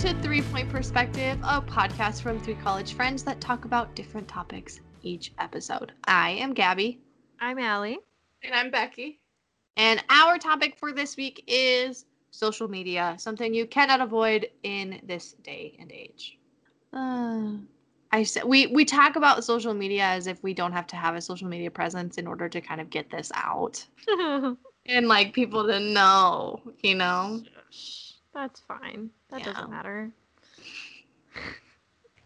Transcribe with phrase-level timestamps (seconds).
[0.00, 4.80] to Three Point Perspective, a podcast from three college friends that talk about different topics
[5.02, 5.92] each episode.
[6.04, 7.02] I am Gabby.
[7.38, 7.98] I'm Ali.
[8.42, 9.20] And I'm Becky.
[9.76, 15.34] And our topic for this week is social media, something you cannot avoid in this
[15.44, 16.38] day and age.
[16.94, 17.56] Uh,
[18.10, 21.14] I said we we talk about social media as if we don't have to have
[21.14, 23.84] a social media presence in order to kind of get this out
[24.86, 27.42] and like people to know, you know.
[28.32, 29.10] That's fine.
[29.30, 29.52] That Yeah.
[29.52, 30.10] doesn't matter.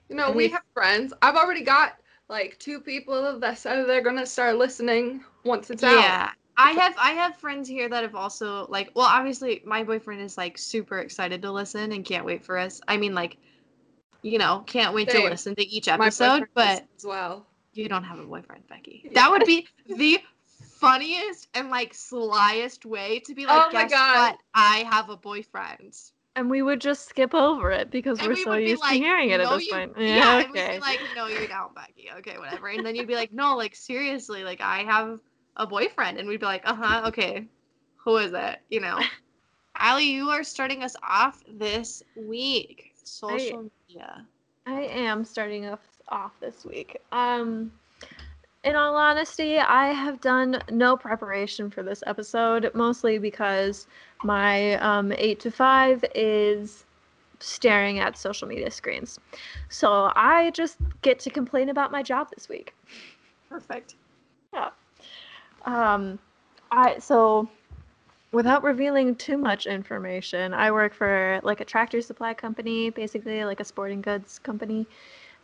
[0.08, 1.12] You know, And we we- have friends.
[1.22, 5.92] I've already got like two people that said they're gonna start listening once it's out.
[6.00, 6.30] Yeah.
[6.56, 10.38] I have I have friends here that have also like well obviously my boyfriend is
[10.38, 12.80] like super excited to listen and can't wait for us.
[12.86, 13.38] I mean like
[14.22, 17.46] you know, can't wait to listen to each episode, boyfriend but as well.
[17.74, 19.02] you don't have a boyfriend, Becky.
[19.04, 19.10] Yeah.
[19.14, 20.18] That would be the
[20.80, 24.16] funniest and like slyest way to be like, Oh my guess God.
[24.16, 24.38] what?
[24.54, 25.94] I have a boyfriend.
[26.36, 28.82] And we would just skip over it because And we're we so would be used
[28.82, 29.92] like, to hearing it at this you-" point.
[29.98, 30.76] Yeah, Yeah, and we'd okay.
[30.76, 32.10] be like, no, you don't, Becky.
[32.18, 32.68] Okay, whatever.
[32.68, 35.20] And then you'd be like, no, like seriously, like I have
[35.56, 37.46] a boyfriend, and we'd be like, uh huh, okay,
[38.04, 38.58] who is it?
[38.70, 38.98] You know,
[39.80, 42.92] Ali, you are starting us off this week.
[43.04, 44.26] Social media.
[44.66, 47.00] I am starting off off this week.
[47.12, 47.72] Um
[48.64, 53.86] in all honesty, I have done no preparation for this episode, mostly because
[54.22, 56.84] my um, 8 to 5 is
[57.40, 59.18] staring at social media screens.
[59.68, 62.74] So I just get to complain about my job this week.
[63.50, 63.96] Perfect.
[64.52, 64.70] Yeah.
[65.66, 66.18] Um,
[66.70, 67.48] I so
[68.32, 73.60] without revealing too much information, I work for like a tractor supply company, basically like
[73.60, 74.86] a sporting goods company.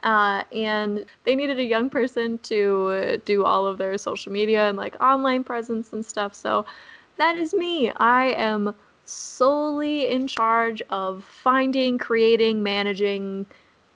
[0.03, 4.79] Uh, and they needed a young person to do all of their social media and
[4.79, 6.34] like online presence and stuff.
[6.34, 6.65] So
[7.17, 7.91] that is me.
[7.97, 8.74] I am
[9.05, 13.45] solely in charge of finding, creating, managing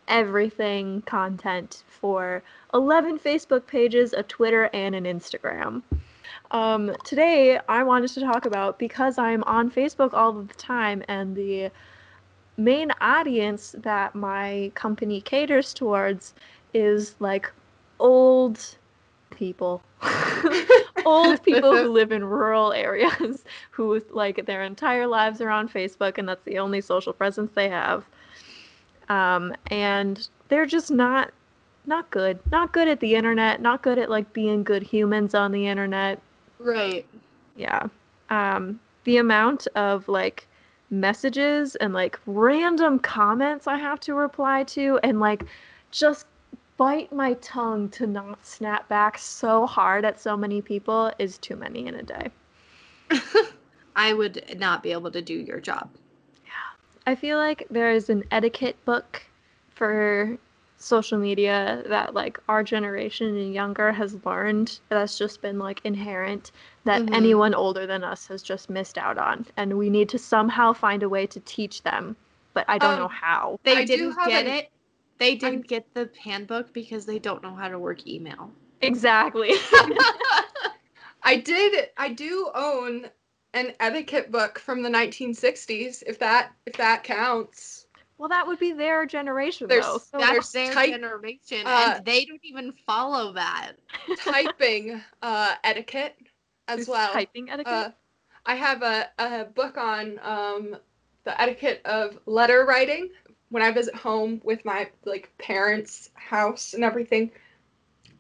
[0.09, 2.43] everything content for
[2.75, 5.83] 11 Facebook pages, a Twitter, and an Instagram.
[6.51, 11.03] Um, today, I wanted to talk about because I'm on Facebook all of the time,
[11.09, 11.71] and the
[12.57, 16.35] main audience that my company caters towards
[16.73, 17.51] is like
[17.99, 18.77] old
[19.31, 19.83] people.
[21.05, 26.19] old people who live in rural areas who like their entire lives are on Facebook
[26.19, 28.05] and that's the only social presence they have.
[29.09, 31.33] Um, and they're just not
[31.87, 32.39] not good.
[32.51, 36.21] Not good at the internet, not good at like being good humans on the internet.
[36.59, 37.07] Right.
[37.57, 37.89] Yeah.
[38.31, 40.47] Um, the amount of like
[41.01, 45.45] messages and like random comments I have to reply to and like
[45.91, 46.27] just
[46.77, 51.57] bite my tongue to not snap back so hard at so many people is too
[51.57, 52.31] many in a day.
[53.97, 55.89] I would not be able to do your job.
[56.45, 56.51] Yeah.
[57.07, 59.23] I feel like there is an etiquette book
[59.71, 60.37] for
[60.79, 66.53] social media that like our generation and younger has learned that's just been like inherent
[66.85, 67.15] that Mhm.
[67.15, 71.03] anyone older than us has just missed out on and we need to somehow find
[71.03, 72.17] a way to teach them
[72.53, 73.59] but I don't Um, know how.
[73.65, 74.71] They I didn't have get an- it.
[75.19, 78.53] They didn't get the handbook because they don't know how to work email.
[78.81, 79.51] Exactly.
[81.23, 83.11] I did I do own
[83.55, 87.87] an etiquette book from the 1960s if that if that counts.
[88.19, 89.99] well that would be their generation There's- though.
[89.99, 93.73] So That's There's their type- generation, uh, and they don't even follow that.
[94.19, 96.17] Typing uh etiquette
[96.69, 97.13] as there's well.
[97.13, 97.73] typing etiquette.
[97.73, 97.91] Uh,
[98.47, 100.77] I have a, a book on um,
[101.25, 103.11] the etiquette of letter writing.
[103.51, 107.31] When I visit home with my like parents' house and everything,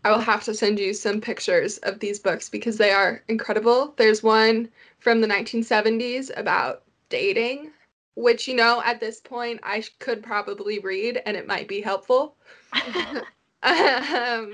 [0.04, 3.94] I will have to send you some pictures of these books because they are incredible.
[3.96, 4.68] There's one
[4.98, 7.72] from the 1970s about dating,
[8.14, 12.36] which you know at this point I could probably read and it might be helpful.
[13.62, 14.52] um,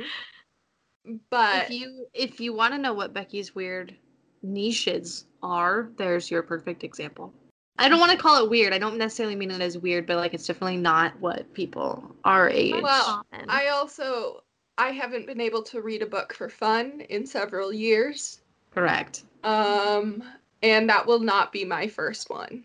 [1.31, 3.95] but if you if you want to know what Becky's weird
[4.43, 7.33] niches are, there's your perfect example.
[7.79, 8.75] I don't want to call it weird.
[8.75, 12.49] I don't necessarily mean it as weird, but like it's definitely not what people our
[12.49, 12.83] age.
[12.83, 14.43] Well, I also
[14.77, 18.41] I haven't been able to read a book for fun in several years.
[18.71, 19.25] correct.
[19.45, 20.23] Um
[20.63, 22.65] and that will not be my first one.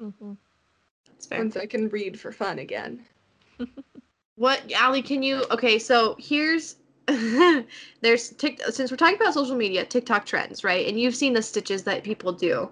[0.00, 0.36] Mhm.
[1.06, 1.38] That's fair.
[1.38, 3.04] Once I can read for fun again.
[4.36, 5.00] What, Ali?
[5.00, 5.44] Can you?
[5.50, 6.76] Okay, so here's
[8.00, 8.60] there's Tik.
[8.70, 10.86] Since we're talking about social media, TikTok trends, right?
[10.88, 12.68] And you've seen the stitches that people do,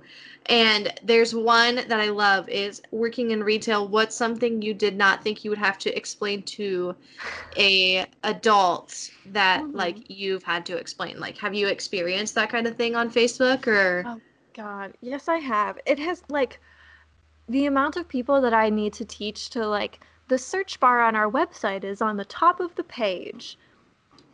[0.46, 3.86] and there's one that I love is working in retail.
[3.86, 6.96] What's something you did not think you would have to explain to
[7.56, 9.74] a adult that Mhm.
[9.74, 11.20] like you've had to explain?
[11.20, 14.04] Like, have you experienced that kind of thing on Facebook or?
[14.06, 14.20] Oh.
[14.54, 15.78] God, yes, I have.
[15.84, 16.60] It has like
[17.48, 21.16] the amount of people that I need to teach to like the search bar on
[21.16, 23.58] our website is on the top of the page.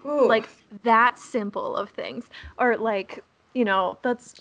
[0.04, 0.26] Ooh.
[0.28, 0.48] Like
[0.82, 2.24] that simple of things.
[2.58, 3.22] Or like,
[3.54, 4.40] you know, that's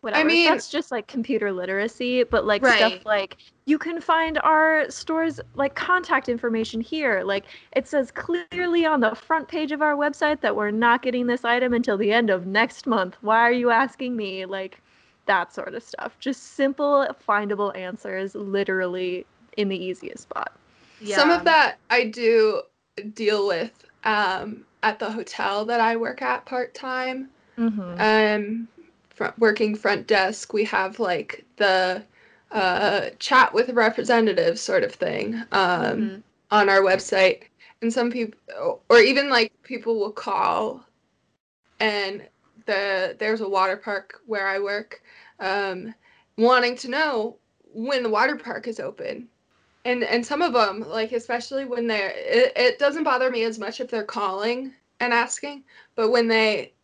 [0.00, 0.20] whatever.
[0.20, 2.76] I mean- that's just like computer literacy, but like Right.
[2.76, 7.22] stuff like you can find our store's like contact information here.
[7.24, 11.26] Like it says clearly on the front page of our website that we're not getting
[11.26, 13.16] this item until the end of next month.
[13.20, 14.44] Why are you asking me?
[14.46, 14.80] Like
[15.26, 16.16] that sort of stuff.
[16.20, 19.26] Just simple findable answers literally
[19.58, 20.52] in the easiest spot.
[21.04, 22.62] Some of that I do
[23.14, 27.30] deal with um, at the hotel that I work at part time.
[27.58, 28.00] Mm-hmm.
[28.00, 28.68] Um,
[29.10, 32.02] fr- working front desk, we have like the
[32.50, 36.22] uh, chat with representatives sort of thing um, Mhm.
[36.50, 37.42] on our website.
[37.82, 38.38] And some people,
[38.88, 40.84] or even like people will call,
[41.78, 42.26] and
[42.66, 45.02] the there's a water park where I work,
[45.38, 45.94] um,
[46.36, 47.36] wanting to know
[47.72, 49.28] when the water park is open.
[49.88, 53.58] And and some of them, like especially when they're, it, it doesn't bother me as
[53.58, 55.64] much if they're calling and asking,
[55.94, 56.74] but when they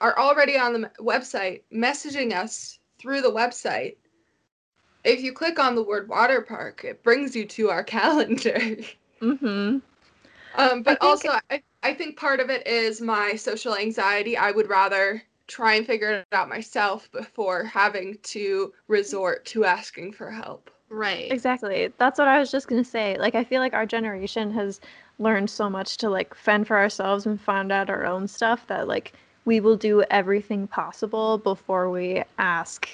[0.00, 3.94] are already on the website messaging us through the website,
[5.04, 8.58] if you click on the word water park, it brings you to our calendar.
[9.22, 9.78] Mm-hmm.
[10.56, 14.36] Um, but think- also, I, I think part of it is my social anxiety.
[14.36, 20.14] I would rather try and figure it out myself before having to resort to asking
[20.14, 20.72] for help.
[20.90, 21.30] Right.
[21.30, 21.92] Exactly.
[21.98, 23.16] That's what I was just gonna say.
[23.18, 24.80] Like, I feel like our generation has
[25.18, 28.88] learned so much to like fend for ourselves and find out our own stuff that
[28.88, 29.12] like
[29.44, 32.88] we will do everything possible before we ask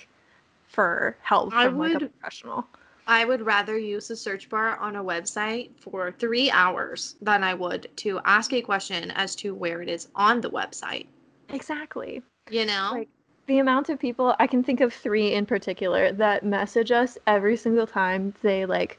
[0.68, 2.66] for help I from like a would- professional.
[3.08, 7.54] I would rather use the search bar on a website for three hours than I
[7.54, 11.06] would to ask a question as to where it is on the website.
[11.50, 12.20] Exactly.
[12.50, 12.90] You know?
[12.94, 13.08] Like,
[13.46, 17.56] The amount of people I can think of three in particular that message us every
[17.56, 18.98] single time they like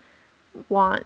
[0.70, 1.06] want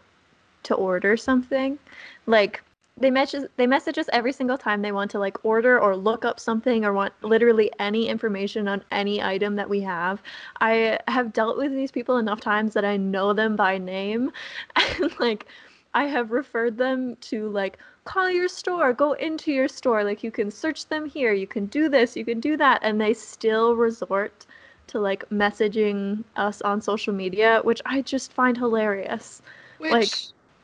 [0.63, 1.79] to order something.
[2.27, 2.63] Like
[2.97, 6.23] they message they message us every single time they want to like order or look
[6.23, 10.21] up something or want literally any information on any item that we have.
[10.59, 14.31] I have dealt with these people enough times that I know them by name
[14.75, 15.47] and like
[15.93, 20.31] I have referred them to like call your store, go into your store, like you
[20.31, 23.75] can search them here, you can do this, you can do that and they still
[23.75, 24.45] resort
[24.87, 29.41] to like messaging us on social media, which I just find hilarious.
[29.77, 30.11] Which, Like-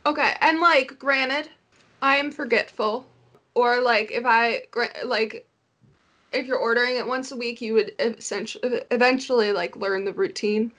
[0.06, 1.50] okay, and like, granted,
[2.02, 3.08] I am forgetful,
[3.56, 4.64] or like if I
[5.06, 5.48] like,
[6.32, 10.72] if you're ordering it once a week, you would essentially eventually like learn the routine.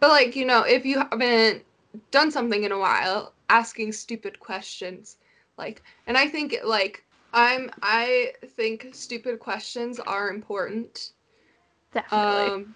[0.00, 1.64] But like, you know, if you haven't
[2.10, 5.16] done something in a while, asking stupid questions,
[5.56, 11.12] like, and I think like I'm I think stupid questions are important.
[11.92, 12.46] Definitely.
[12.46, 12.74] um,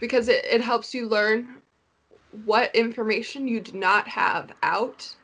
[0.00, 1.62] because it, it helps you learn
[2.44, 5.14] what information you do not have out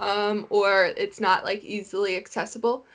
[0.00, 2.86] um, or it's not like easily accessible.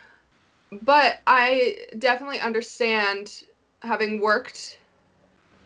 [0.84, 3.44] But i definitely understand
[3.82, 4.80] having worked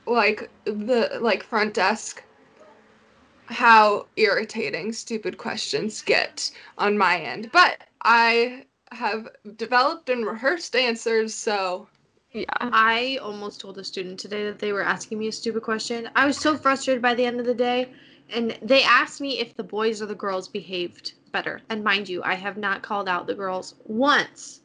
[0.06, 2.24] like the like front desk
[3.54, 11.34] how irritating stupid questions get on my end but i have developed and rehearsed answers
[11.34, 11.88] so
[12.34, 12.46] yeah.
[12.60, 16.10] I almost told a student today that they were asking me a stupid question.
[16.16, 17.92] I was so frustrated by the end of the day.
[18.30, 21.62] And they asked me if the boys or the girls behaved better.
[21.70, 24.62] And mind you, I have not called out the girls once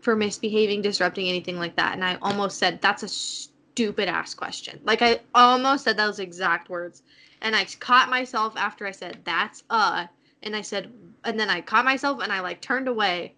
[0.00, 1.92] for misbehaving, disrupting, anything like that.
[1.92, 4.80] And I almost said, that's a stupid ass question.
[4.84, 7.02] Like, I almost said those exact words.
[7.42, 10.06] And I caught myself after I said, that's uh.
[10.42, 10.92] And I said,
[11.24, 13.34] and then I caught myself and I like turned away.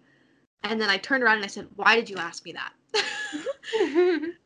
[0.63, 4.33] And then I turned around and I said, why did you ask me that?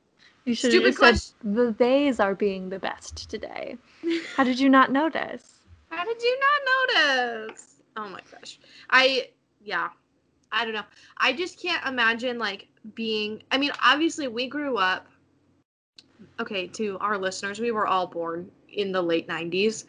[0.47, 3.75] You should Stupid have said the theys are being the best today.
[4.37, 5.59] How did you not notice?
[5.89, 7.75] How did you not notice?
[7.97, 8.57] Oh my gosh.
[8.89, 9.27] I
[9.61, 9.89] yeah.
[10.53, 10.85] I don't know.
[11.17, 15.07] I just can't imagine like being I mean, obviously we grew up
[16.39, 19.86] okay, to our listeners, we were all born in the late 90s.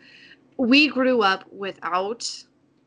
[0.56, 2.44] We grew up without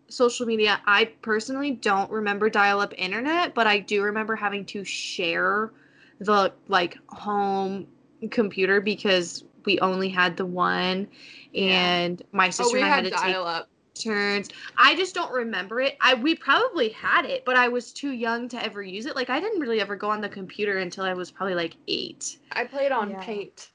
[0.10, 0.82] social media.
[0.86, 5.72] I personally don't remember dial-up internet, but I do remember having to share
[6.20, 7.88] the like home
[8.30, 11.08] computer because we only had the one
[11.54, 11.96] Yeah.
[11.96, 14.50] and my oh sister we and I had had to take dial up turns.
[14.78, 15.98] I just don't remember it.
[16.02, 19.16] I we probably had it, but I was too young to ever use it.
[19.16, 22.38] Like I didn't really ever go on the computer until I was probably like 8.
[22.54, 23.24] i played on Yeah.
[23.24, 23.70] paint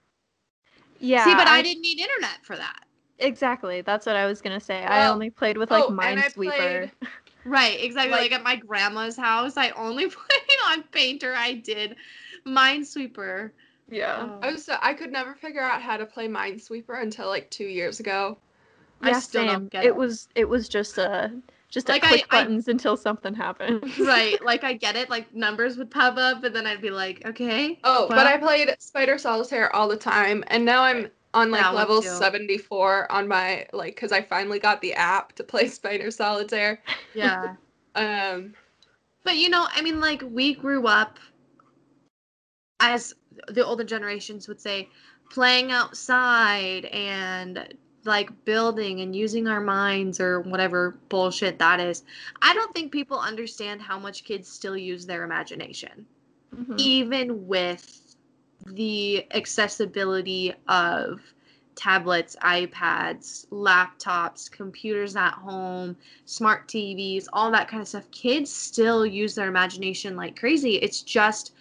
[0.98, 1.24] Yeah.
[1.24, 2.84] See, but I, didn't need internet for that.
[3.18, 3.80] Exactly.
[3.80, 4.82] That's what I was gonna say.
[4.84, 6.56] I only played with oh, like oh, and Minesweeper.
[6.56, 6.90] played-
[7.44, 8.10] Right, exactly.
[8.10, 11.32] Like- Like, at my grandma's house, I only played on Painter.
[11.34, 11.96] I did
[12.46, 13.50] Minesweeper.
[13.88, 14.16] Yeah.
[14.20, 14.38] Oh.
[14.42, 17.66] Oh, I was I could never figure out how to play Minesweeper until like two
[17.66, 18.38] years ago.
[19.02, 19.50] I still same.
[19.52, 19.88] don't get it.
[19.88, 19.96] it.
[19.96, 21.32] was it was just a
[21.68, 23.82] just a Like, click I- buttons until something happened.
[24.00, 24.42] right.
[24.44, 25.10] Like I get it.
[25.10, 27.78] Like numbers would pop up, and then I'd be like, okay.
[27.84, 31.74] Oh, but I played Spider Solitaire all the time, and now I'm on like That
[31.74, 36.80] level 74 on my like because I finally got the app to play Spider Solitaire.
[37.14, 37.56] yeah.
[37.94, 38.54] Um,
[39.24, 41.18] But you know, I mean, like we grew up,
[42.80, 43.14] as
[43.48, 44.88] the older generations would say,
[45.30, 47.74] playing outside and
[48.06, 52.04] like building and using our minds or whatever bullshit that is.
[52.42, 56.06] I don't think people understand how much kids still use their imagination,
[56.54, 56.78] Mhm.
[56.78, 58.16] even with
[58.66, 61.20] the accessibility of
[61.74, 68.10] tablets, iPads, laptops, computers at home, smart TVs, all that kind of stuff.
[68.10, 70.76] Kids still use their imagination like crazy.
[70.76, 71.52] It's just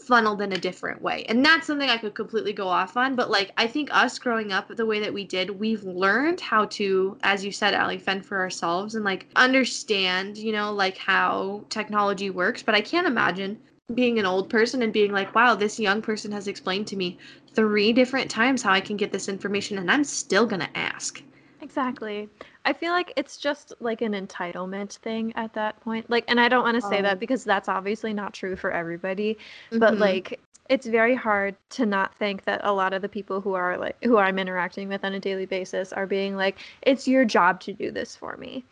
[0.00, 1.24] funneled in a different way.
[1.28, 3.14] And that's something I could completely go off on.
[3.16, 6.66] But like I think us growing up the way that we did, we've learned how
[6.66, 11.64] to, as you said, Ali, fend for ourselves and like understand, you know, like how
[11.68, 12.62] technology works.
[12.62, 13.60] But I can't imagine
[13.94, 17.18] being an old person and being like, wow, this young person has explained to me
[17.54, 21.22] three different times how I can get this information and I'm still gonna ask.
[21.60, 22.28] Exactly.
[22.64, 26.10] I feel like it's just like an entitlement thing at that point.
[26.10, 27.02] Like, and I don't want to say Oh.
[27.02, 29.38] that because that's obviously not true for everybody.
[29.78, 29.98] But Mhm.
[29.98, 33.76] like, it's very hard to not think that a lot of the people who are
[33.78, 37.60] like who I'm interacting with on a daily basis are being like, "It's your job
[37.62, 38.64] to do this for me,"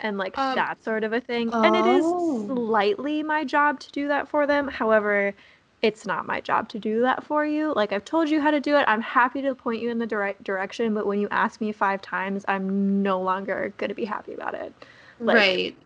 [0.00, 1.54] and like Um, that sort of a thing.
[1.62, 2.46] And it is Oh.
[2.46, 4.68] slightly my job to do that for them.
[4.68, 5.34] However,
[5.82, 7.72] it's not my job to do that for you.
[7.74, 8.84] Like I've told you how to do it.
[8.88, 12.00] I'm happy to point you in the direct direction, but when you ask me five
[12.02, 14.72] times, I'm no longer going to be happy about it.
[15.20, 15.76] Like, right.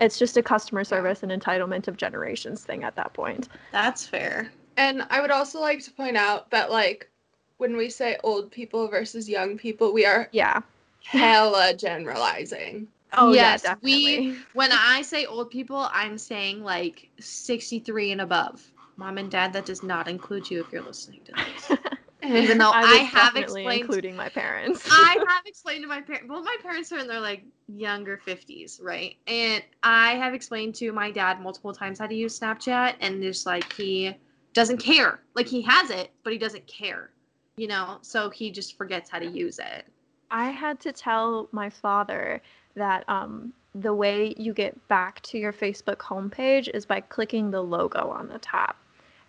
[0.00, 3.48] It's just a customer service and entitlement of generations thing at that point.
[3.72, 4.50] That's fair.
[4.76, 7.10] and I would also like to point out that like
[7.58, 10.60] when we say old people versus young people, we are Yeah.
[11.02, 12.86] hella generalizing.
[13.14, 18.70] Oh Yes, yeah, we- When I say old people, I'm saying like 63 and above.
[18.98, 21.78] Mom and dad, that does not include you if you're listening to this.
[22.24, 24.86] Even though I, was have explained including my parents.
[24.90, 26.28] I have explained to my parents.
[26.28, 29.14] Well, my parents are in their like younger fifties, right?
[29.28, 33.46] And I have explained to my dad multiple times how to use Snapchat, and just
[33.46, 34.16] like he
[34.52, 35.20] doesn't care.
[35.36, 37.10] Like he has it, but he doesn't care.
[37.56, 39.86] You know, so he just forgets how to use it.
[40.30, 42.42] I had to tell my father
[42.74, 47.62] that um, the way you get back to your Facebook homepage is by clicking the
[47.62, 48.76] logo on the top.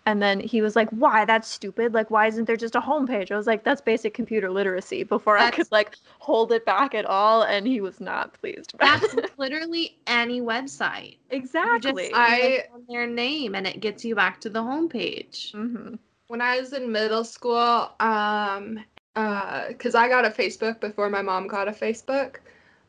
[0.06, 1.24] And then he was like, "Why?
[1.24, 1.92] That's stupid.
[1.94, 5.36] Like, why isn't there just a homepage?" I was like, "That's basic computer literacy." Before
[5.38, 8.74] I could like hold it back at all, and he was not pleased.
[8.74, 9.30] about That's it.
[9.38, 11.16] literally any website.
[11.30, 12.04] You exactly.
[12.04, 15.52] just I- click on their name, and it gets you back to the homepage.
[15.52, 15.96] hmm
[16.28, 18.78] when I was in middle school, um,
[19.16, 22.36] uh, cause I got a Facebook before my mom got a Facebook.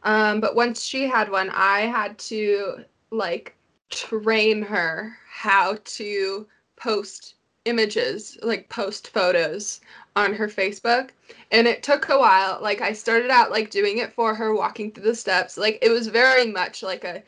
[0.03, 3.55] Um, but once she had one, I had to like
[3.89, 6.47] train her how to
[6.81, 7.35] post
[7.65, 9.81] images, like post photos
[10.15, 11.09] on her Facebook.
[11.51, 12.59] And it took a while.
[12.61, 15.57] Like I started out like doing it for her, walking through the steps.
[15.57, 17.23] Like it was very much like a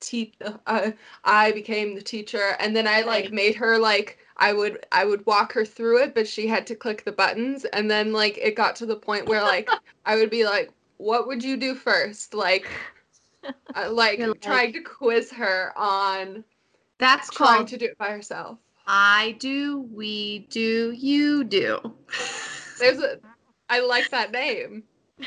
[0.00, 0.34] te-
[0.66, 0.90] uh,
[1.24, 3.32] I became the teacher and then I like Right.
[3.32, 6.74] made her like I would I would walk her through it but she had to
[6.74, 9.68] click the buttons and then like it got to the point where like
[10.06, 12.66] I would be like what would you do first like
[13.76, 16.44] uh, like like- trying to quiz her on
[17.02, 18.58] That's trying called to do it by herself.
[18.86, 21.80] I do, we do, you do.
[22.78, 23.18] There's a
[23.68, 24.84] I like that name.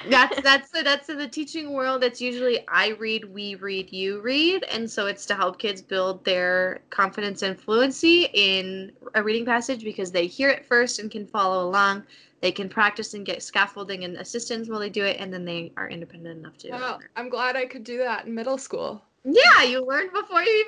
[0.09, 4.19] that's that's the, that's in the teaching world it's usually i read we read you
[4.19, 9.45] read and so it's to help kids build their confidence and fluency in a reading
[9.45, 12.03] passage because they hear it first and can follow along
[12.41, 15.71] they can practice and get scaffolding and assistance while they do it and then they
[15.77, 19.01] are independent enough to Well, I'm glad I could do that in middle school.
[19.25, 20.65] Yeah you learned before you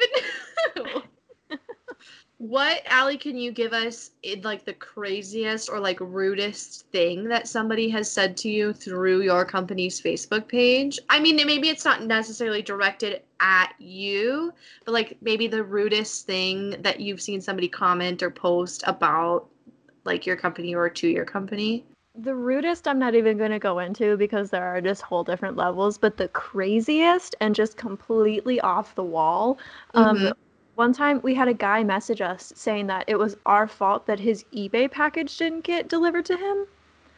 [0.75, 1.01] even knew
[2.39, 7.47] what Ali can you give us in like the craziest or like rudest thing that
[7.47, 10.99] somebody has said to you through your company's Facebook page?
[11.09, 14.53] I mean, maybe it's not necessarily directed at you,
[14.85, 19.47] but like maybe the rudest thing that you've seen somebody comment or post about
[20.03, 21.85] like your company or to your company.
[22.17, 25.55] The rudest I'm not even going to go into because there are just whole different
[25.55, 29.59] levels, but the craziest and just completely off the wall.
[29.93, 30.33] Um, Mhm.
[30.75, 34.19] One time we had a guy message us saying that it was our fault that
[34.19, 36.67] his eBay package didn't get delivered to him.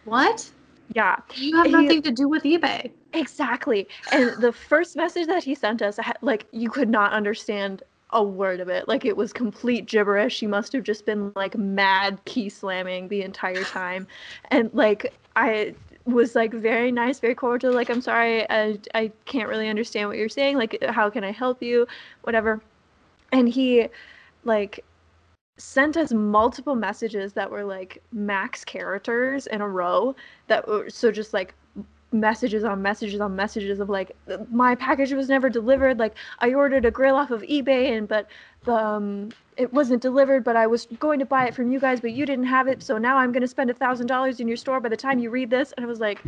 [0.05, 0.49] What?
[0.95, 2.89] Yeah, You have He- nothing to do with eBay.
[3.13, 3.87] exactly.
[4.13, 8.59] And the first message that he sent us, like, you could not understand a word
[8.59, 8.87] of it.
[8.87, 10.35] Like it was complete gibberish.
[10.35, 14.07] She must have just been like mad key slamming the entire time.
[14.49, 15.75] And like I
[16.05, 17.73] was like very nice, very cordial.
[17.73, 20.57] Like, I'm sorry, I, I can't really understand what you're saying.
[20.57, 21.87] Like, how can I help you?
[22.23, 22.61] Whatever.
[23.31, 23.87] And he
[24.43, 24.83] like
[25.57, 30.15] sent us multiple messages that were like max characters in a row
[30.47, 31.53] that were so just like
[32.11, 34.15] messages on messages on messages of like
[34.51, 38.27] my package was never delivered like i ordered a grill off of ebay and but
[38.65, 42.01] the um, it wasn't delivered but i was going to buy it from you guys
[42.01, 44.47] but you didn't have it so now i'm going to spend a thousand dollars in
[44.47, 45.71] your store by the time you read this.
[45.73, 46.19] And i was like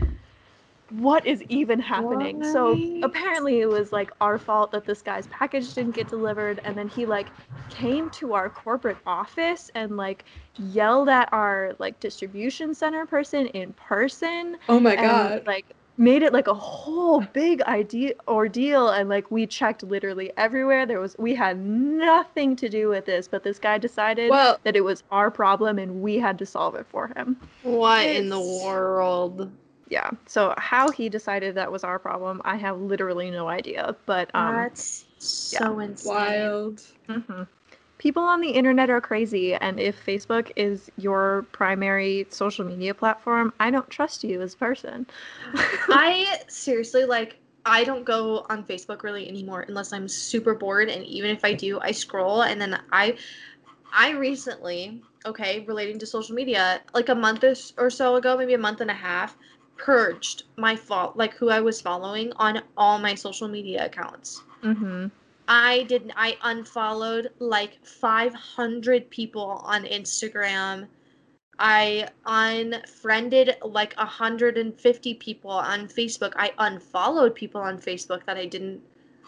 [0.91, 2.39] what is even happening?
[2.39, 2.51] What?
[2.51, 6.77] so apparently it was like our fault that this guy's package didn't get delivered and
[6.77, 7.27] then he like
[7.69, 10.25] came to our corporate office and like
[10.57, 15.31] yelled at our like distribution center person in person oh my god.
[15.31, 15.65] and, like
[15.98, 20.86] made it like a whole big idea ordeal and like we checked literally everywhere.
[20.86, 24.75] There was we had nothing to do with this but this guy decided well, that
[24.75, 27.38] it was our problem and we had to solve it for him.
[27.62, 29.51] What in the world
[29.91, 30.10] yeah.
[30.25, 33.93] So how he decided that was our problem, I have literally no idea.
[34.05, 35.86] But um, that's so yeah.
[35.86, 36.13] insane.
[36.13, 36.81] Wild.
[37.10, 37.43] Mm-hmm.
[37.98, 43.53] People on the internet are crazy, and if Facebook is your primary social media platform,
[43.60, 45.05] I don't trust you as a person.
[45.53, 47.38] I seriously like.
[47.63, 51.53] I don't go on Facebook really anymore unless I'm super bored, and even if I
[51.53, 53.17] do, I scroll and then I.
[53.93, 57.43] I recently, okay, relating to social media, like a month
[57.77, 59.36] or so ago, maybe a month and a half,
[59.81, 64.43] purged my fault, like who I was following on all my social media accounts.
[64.63, 65.07] Mm-hmm.
[65.47, 66.13] I didn't.
[66.15, 70.88] I unfollowed like 500 people on Instagram.
[71.57, 76.33] I unfriended like 150 people on Facebook.
[76.35, 78.81] I unfollowed people on Facebook that I didn't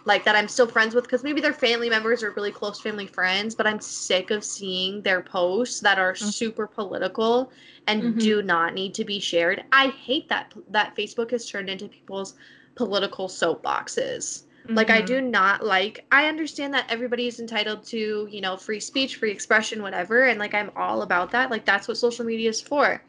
[0.06, 3.08] like that I'm still friends with because maybe they're family members or really close family
[3.08, 6.30] friends, but I'm sick of seeing their posts that are mm-hmm.
[6.30, 7.52] super political
[7.88, 8.20] and mm-hmm.
[8.20, 9.64] do not need to be shared.
[9.72, 12.36] I hate that that Facebook has turned into people's
[12.76, 14.44] political soapboxes.
[14.66, 14.76] Mm-hmm.
[14.76, 15.32] Like I do mm-hmm.
[15.32, 19.82] not like I understand that everybody is entitled to, you know, free speech, free expression,
[19.82, 21.50] whatever, and like I'm all about that.
[21.50, 23.02] Like that's what social media is for.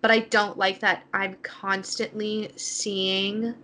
[0.00, 3.54] But I don't like that I'm constantly seeing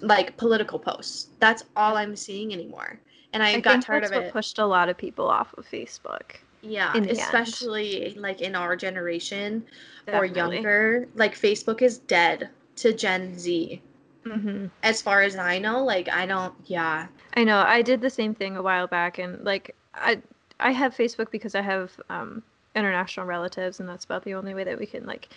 [0.00, 1.28] like political posts.
[1.40, 3.00] That's all I'm seeing anymore.
[3.32, 4.32] And I, I got tired of it.
[4.32, 6.36] pushed a lot of people off of Facebook.
[6.62, 8.16] Yeah, especially end.
[8.16, 9.64] like in our generation
[10.06, 10.28] Definitely.
[10.28, 11.08] or younger.
[11.14, 13.80] Like Facebook is dead to Gen Z.
[14.24, 14.66] Mm-hmm.
[14.82, 16.54] As far as I know, like I don't.
[16.64, 17.06] Yeah.
[17.34, 17.58] I know.
[17.58, 20.20] I did the same thing a while back, and like I
[20.58, 22.42] I have Facebook because I have um,
[22.74, 25.28] international relatives, and that's about the only way that we can like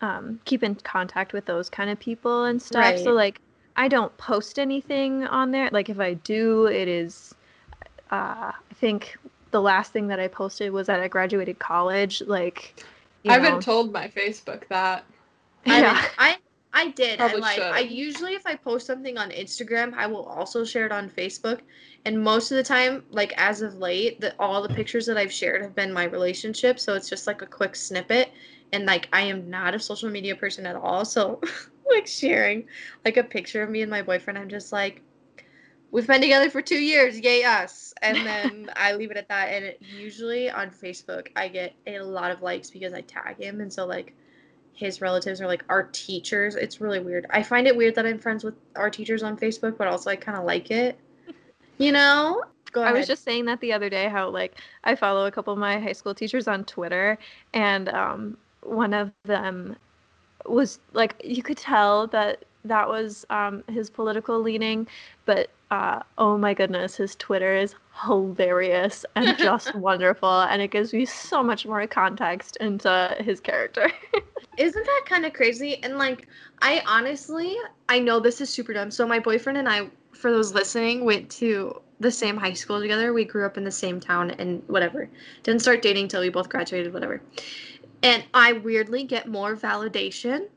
[0.00, 2.82] um, keep in contact with those kind of people and stuff.
[2.82, 2.98] Right.
[2.98, 3.40] So like
[3.76, 5.68] I don't post anything on there.
[5.72, 7.34] Like if I do, it is
[8.10, 9.16] uh, I think
[9.50, 12.22] the last thing that I posted was that I graduated college.
[12.26, 12.84] Like,
[13.26, 15.04] I haven't told my Facebook that.
[15.64, 16.36] Yeah, I
[16.72, 17.18] I did.
[17.18, 17.62] Probably and like, should.
[17.62, 21.60] I usually if I post something on Instagram, I will also share it on Facebook.
[22.04, 25.32] And most of the time, like as of late, that all the pictures that I've
[25.32, 26.78] shared have been my relationship.
[26.78, 28.30] So it's just like a quick snippet.
[28.72, 31.04] And like I am not a social media person at all.
[31.04, 31.40] So
[31.90, 32.66] like sharing
[33.04, 35.02] like a picture of me and my boyfriend, I'm just like,
[35.94, 37.94] we've been together for two years yay us.
[38.02, 42.00] And then i leave it at that and it, usually on facebook i get a
[42.00, 44.12] lot of likes because i tag him and so like
[44.72, 46.56] his relatives are like our teachers.
[46.56, 47.26] It's really weird.
[47.30, 50.16] I find it weird that i'm friends with our teachers on facebook but also i
[50.16, 50.98] kind of like it.
[51.76, 52.44] You know?
[52.70, 52.94] Go ahead.
[52.94, 55.58] I was just saying that the other day how like I follow a couple of
[55.58, 57.18] my high school teachers on Twitter
[57.52, 59.74] and um one of them
[60.46, 64.86] was like you could tell that that was um, his political leaning,
[65.26, 67.74] but uh, oh my goodness, his Twitter is
[68.06, 73.90] hilarious and just wonderful, and it gives me so much more context into his character.
[74.58, 75.82] Isn't that kind of crazy?
[75.82, 76.28] And like,
[76.62, 77.56] I honestly,
[77.88, 78.90] I know this is super dumb.
[78.90, 83.12] So my boyfriend and I, for those listening, went to the same high school together.
[83.12, 85.08] We grew up in the same town and whatever.
[85.42, 87.20] Didn't start dating till we both graduated, whatever.
[88.04, 90.48] And I weirdly get more validation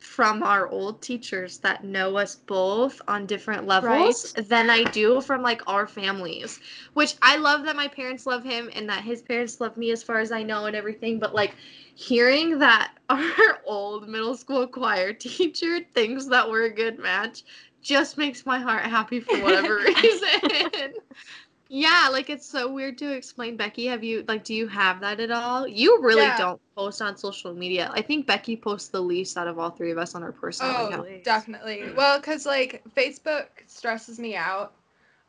[0.00, 4.48] from our old teachers that know us both on different levels right.
[4.48, 6.58] than I do from like our families.
[6.94, 10.02] Which I love that my parents love him and that his parents love me as
[10.02, 11.54] far as I know and everything, but like
[11.94, 17.44] hearing that our old middle school choir teacher thinks that we're a good match
[17.82, 20.92] just makes my heart happy for whatever reason.
[21.68, 23.56] Yeah, like it's so weird to explain.
[23.56, 25.66] Becky, have you like do you have that at all?
[25.66, 26.38] You really yeah.
[26.38, 27.90] don't post on social media.
[27.92, 30.74] I think Becky posts the least out of all three of us on her personal
[30.76, 31.24] oh, account.
[31.24, 31.92] definitely.
[31.96, 34.74] Well, cuz like Facebook stresses me out.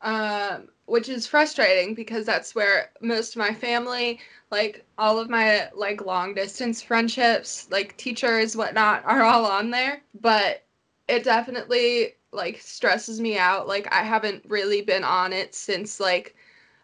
[0.02, 4.20] um, which is frustrating because that's where most of my family,
[4.50, 10.02] like all of my like long distance friendships, like teachers, whatnot, are all on there.
[10.20, 10.64] But
[11.08, 13.66] it definitely like stresses me out.
[13.66, 16.34] Like I haven't really been on it since like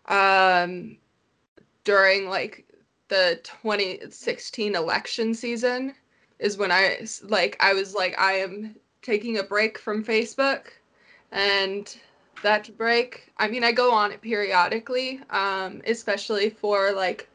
[0.07, 0.97] um
[1.85, 2.67] during like
[3.09, 5.95] the 2016 election season
[6.39, 10.67] is when I like I was like I am taking a break from Facebook
[11.31, 11.97] and
[12.43, 17.29] that break I mean I go on it periodically um especially for like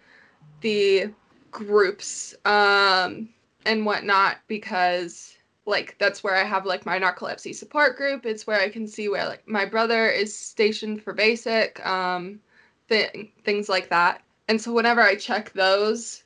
[0.62, 1.10] the
[1.52, 3.30] groups um
[3.66, 5.36] and whatnot because
[5.70, 8.26] like that's where I have like my narcolepsy support group.
[8.26, 12.42] It's where I can see where like my brother is stationed for basic, um,
[12.90, 14.22] th- things like that.
[14.50, 16.24] And so whenever I check those,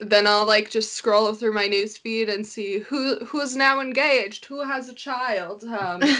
[0.00, 3.80] then I'll like just scroll through my news feed and see who who is now
[3.80, 6.00] engaged, who has a child, um,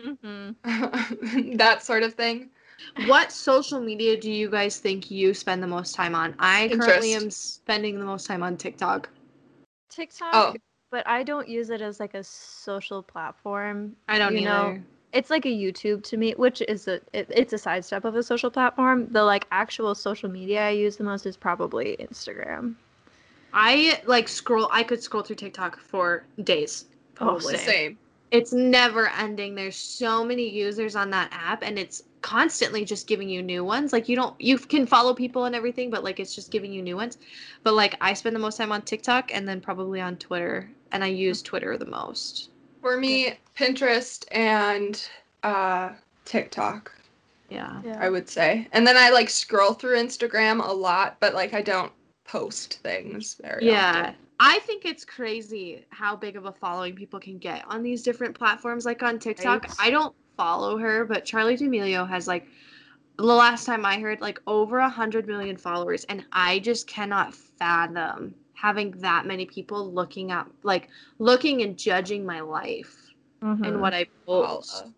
[0.00, 1.56] Mm-hmm.
[1.56, 2.50] that sort of thing.
[2.96, 6.34] what social media do you guys think you spend the most time on?
[6.38, 9.08] I currently am spending the most time on TikTok.
[9.88, 10.54] TikTok, Oh,
[10.96, 13.96] but I don't use it as like a social platform.
[14.08, 14.48] I don't You either.
[14.48, 14.82] know,
[15.12, 18.22] It's like a YouTube to me, which is a it, it's a sidestep of a
[18.22, 19.06] social platform.
[19.10, 22.76] The like actual social media I use the most is probably Instagram.
[23.52, 24.68] I like scroll.
[24.72, 26.86] I could scroll through TikTok for days.
[27.20, 27.56] Oh, Probably.
[27.56, 27.58] same.
[27.58, 27.98] same.
[28.30, 29.54] It's never ending.
[29.54, 33.92] There's so many users on that app, and it's constantly just giving you new ones.
[33.92, 36.82] Like you don't, you can follow people and everything, but like it's just giving you
[36.82, 37.18] new ones.
[37.62, 41.02] But like I spend the most time on TikTok, and then probably on Twitter, and
[41.04, 42.50] I use Twitter the most.
[42.80, 45.08] For me, Pinterest and
[45.42, 45.90] uh,
[46.24, 46.92] TikTok.
[47.48, 47.80] Yeah.
[47.98, 48.66] I would say.
[48.72, 51.92] And then I like scroll through Instagram a lot, but like I don't
[52.24, 54.00] post things very Yeah.
[54.00, 54.14] often.
[54.38, 58.36] I think it's crazy how big of a following people can get on these different
[58.36, 58.84] platforms.
[58.84, 59.76] Like on TikTok, Right.
[59.78, 62.46] I don't follow her, but Charli D'Amelio has like
[63.16, 67.34] the last time I heard like over a hundred million followers, and I just cannot
[67.34, 70.88] fathom having that many people looking at like
[71.18, 73.14] looking and judging my life
[73.62, 73.80] and Mhm.
[73.80, 74.64] what I Follow.
[74.64, 74.92] post.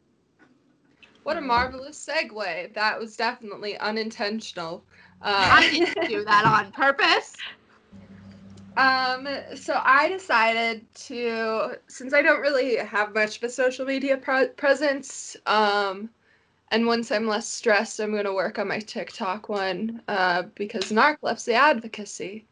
[1.23, 2.75] What a marvelous segue.
[2.75, 4.87] That was definitely unintentional.
[5.39, 7.35] I Uh, didn't do that on purpose.
[8.77, 14.17] Um, so I decided to, since I don't really have much of a social media
[14.19, 16.11] pre- presence, um,
[16.71, 21.55] and once I'm less stressed, I'm gonna work on my TikTok one, uh, because narcolepsy
[21.55, 22.48] advocacy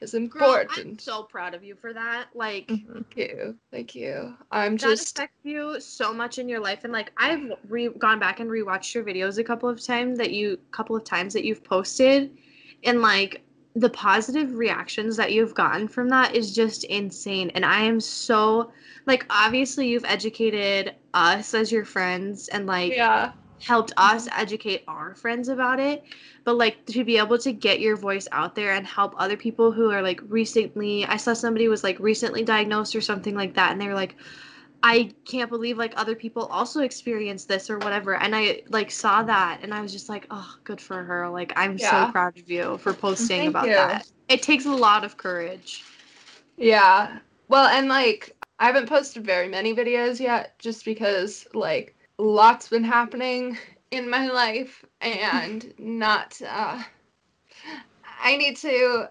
[0.00, 1.00] is Girl, I'm important.
[1.00, 2.28] so proud of you for that.
[2.34, 2.94] Like Mhm.
[2.94, 4.36] Thank you, thank you.
[4.50, 8.18] I'm that just, affects you so much in your life and like i've re- gone
[8.18, 11.44] back and rewatched your videos a couple of times that you couple of times that
[11.44, 12.36] you've posted
[12.84, 13.42] and like
[13.76, 18.70] the positive reactions that you've gotten from that is just insane and i am so
[19.06, 25.14] like obviously you've educated us as your friends and like yeah, helped us educate our
[25.14, 26.04] friends about it
[26.44, 29.72] but like to be able to get your voice out there and help other people
[29.72, 33.72] who are like recently i saw somebody was like recently diagnosed or something like that
[33.72, 34.16] and they were like
[34.82, 39.22] i can't believe like other people also experienced this or whatever and i like saw
[39.22, 42.06] that and i was just like oh good for her like i'm Yeah.
[42.06, 43.74] so proud of you for posting Thank about you.
[43.74, 45.82] that it takes a lot of courage
[46.56, 47.18] yeah.
[47.48, 52.84] Well, and like, I haven't posted very many videos yet, just because like lots been
[52.84, 53.56] happening
[53.90, 56.82] in my life and not uh
[58.20, 59.08] I need to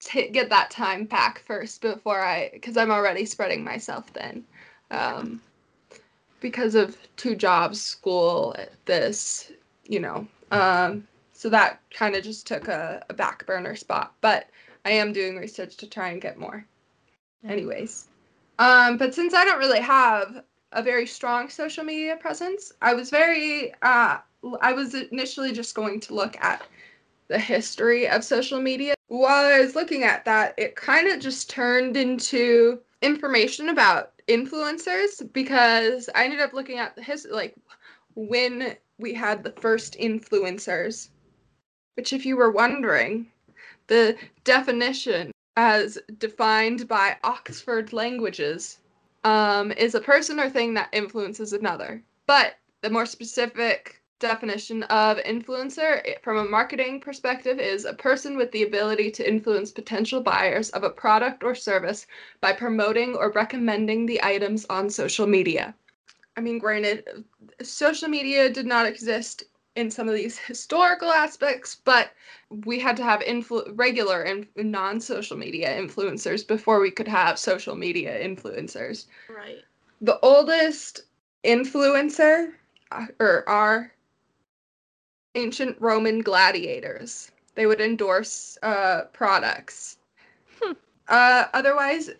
[0.00, 4.44] t- get that time back first before I cuz I'm already spreading myself thin.
[4.90, 5.40] Um
[6.40, 8.54] because of two jobs, school,
[8.84, 9.50] this,
[9.84, 10.26] you know.
[10.50, 14.48] Um so that kind of just took a, a back burner spot, but
[14.84, 16.66] I am doing research to try and get more.
[17.42, 18.06] Anyways.
[18.58, 22.72] Um but since I don't really have a very strong social media presence.
[22.82, 24.18] I was very uh
[24.60, 26.66] I was initially just going to look at
[27.28, 28.94] the history of social media.
[29.08, 35.32] While I was looking at that, it kind of just turned into information about influencers
[35.32, 37.54] because I ended up looking at the his like
[38.14, 41.08] when we had the first influencers.
[41.96, 43.30] Which if you were wondering,
[43.86, 48.78] the definition as defined by Oxford Languages
[49.24, 52.02] um, is a person or thing that influences another.
[52.26, 58.50] But the more specific definition of influencer from a marketing perspective is a person with
[58.52, 62.06] the ability to influence potential buyers of a product or service
[62.40, 65.74] by promoting or recommending the items on social media.
[66.36, 67.24] I mean, granted,
[67.62, 69.44] social media did not exist
[69.76, 72.10] in some of these historical aspects, but
[72.64, 77.74] we had to have influ- regular and non-social media influencers before we could have social
[77.74, 79.06] media influencers.
[79.28, 79.64] right
[80.00, 81.02] The oldest
[81.44, 82.52] influencer,
[82.92, 83.92] uh, or our
[85.34, 87.30] ancient Roman gladiators.
[87.54, 89.98] They would endorse uh, products.
[90.60, 90.72] Hmm.
[91.08, 92.10] Uh, otherwise,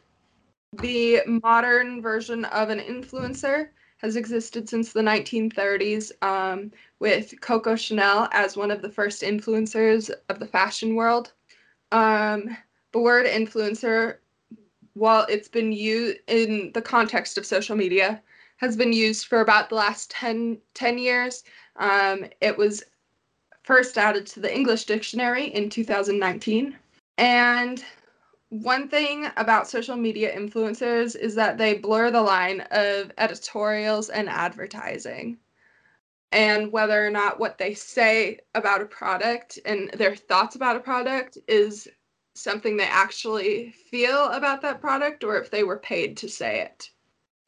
[0.81, 3.69] the modern version of an influencer
[4.05, 10.11] has existed since the 1930s, um, with Coco Chanel as one of the first influencers
[10.29, 11.33] of the fashion world.
[11.90, 12.55] Um,
[12.93, 14.19] the word influencer,
[14.93, 18.21] while it's been used in the context of social media,
[18.59, 21.43] has been used for about the last 10, 10 years.
[21.77, 22.85] Um, it was
[23.62, 26.77] first added to the English dictionary in 2019.
[27.17, 27.83] And
[28.62, 34.29] one thing about social media influencers is that they blur the line of editorials and
[34.29, 35.37] advertising
[36.31, 40.81] and whether or not what they say about a product and their thoughts about a
[40.81, 41.88] product is
[42.37, 46.90] something they actually feel about that product or if they were paid to say it.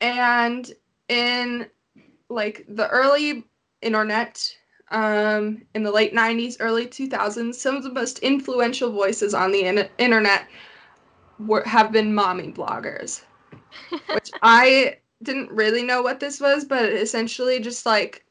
[0.00, 0.72] And
[1.08, 1.68] in
[2.28, 3.44] like the early
[3.80, 4.42] internet
[4.90, 9.62] um, in the late 90s, early 2000s, some of the most influential voices on the
[9.62, 10.48] in- internet
[11.38, 13.22] were, have been mommy bloggers,
[14.12, 18.24] which I didn't really know what this was, but essentially just like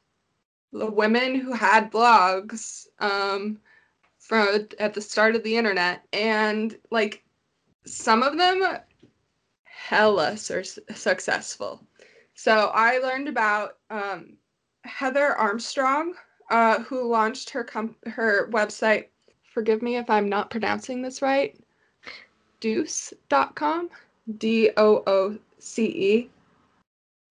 [0.72, 3.60] the women who had blogs um,
[4.20, 7.24] from at the start of the internet, and like
[7.86, 8.64] some of them
[9.64, 11.86] hella sur- successful.
[12.34, 14.38] So I learned about um,
[14.84, 16.16] Heather Armstrong,
[16.50, 19.06] uh, who launched her com- her website.
[19.54, 21.58] Forgive me if I'm not pronouncing this right.
[22.62, 23.90] Dooce.com,
[24.38, 26.30] D O O C E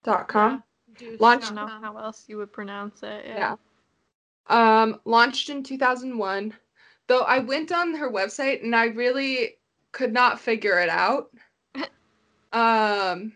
[0.03, 0.63] dot com.
[1.01, 3.25] I Launch- don't know how else you would pronounce it.
[3.27, 3.57] Yeah.
[4.47, 6.55] Um, launched in 2001.
[7.07, 9.57] Though I went on her website and I really
[9.93, 11.31] could not figure it out.
[12.53, 13.33] Um,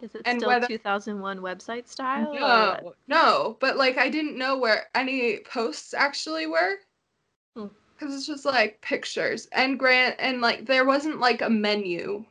[0.00, 2.32] Is it And still whether- 2001 website style?
[2.32, 6.76] no, no, but like I didn't know where any posts actually were.
[8.02, 8.08] Hmm.
[8.08, 12.24] Cause it's just like pictures and grant and like there wasn't like a menu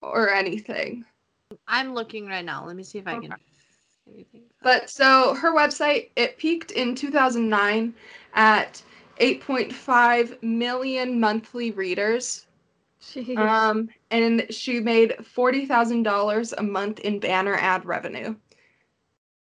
[0.00, 1.04] or anything.
[1.66, 2.64] I'm looking right now.
[2.64, 3.32] Let me see if I can.
[3.32, 3.42] Okay.
[4.12, 4.42] Anything.
[4.62, 7.94] But so her website, it peaked in 2009
[8.34, 8.82] at
[9.20, 12.46] 8.5 million monthly readers.
[13.02, 13.36] Jeez.
[13.36, 18.34] Um, and she made $40,000 a month in banner ad revenue.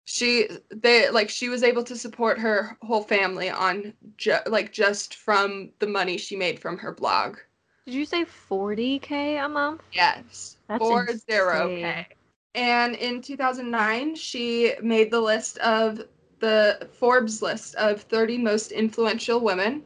[0.05, 5.15] She they like she was able to support her whole family on ju- like just
[5.15, 7.37] from the money she made from her blog.
[7.85, 9.81] Did you say 40k a month?
[9.91, 10.57] Yes.
[10.67, 11.67] That's four zero.
[11.67, 12.07] K.
[12.53, 16.01] And in 2009, she made the list of
[16.39, 19.83] the Forbes list of 30 most influential women.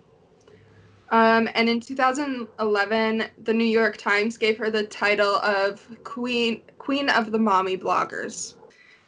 [1.10, 7.10] Um, and in 2011, the New York Times gave her the title of Queen Queen
[7.10, 8.56] of the Mommy Bloggers.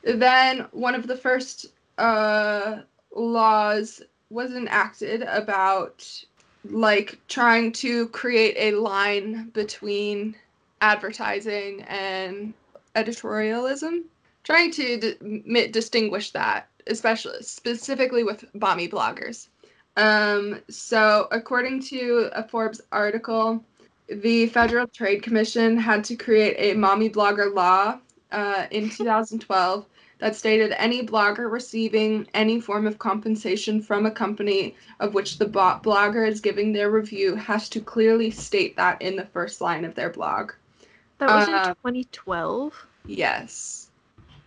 [0.08, 1.68] Then one of the first
[1.98, 2.80] uh,
[3.14, 6.24] laws was enacted about
[6.70, 10.36] like trying to create a line between
[10.82, 12.54] advertising and
[12.96, 14.04] editorialism.
[14.44, 19.48] Trying to distinguish that especially specifically with mommy bloggers.
[19.98, 23.64] Um, so according to a forbes article
[24.08, 28.00] the federal trade commission had to create a mommy blogger law
[28.32, 29.86] uh, in 2012
[30.20, 35.46] that stated any blogger receiving any form of compensation from a company of which the
[35.48, 39.86] bo- blogger is giving their review has to clearly state that in the first line
[39.86, 40.52] of their blog.
[41.20, 42.88] That was uh, in 2012.
[43.06, 43.90] Yes.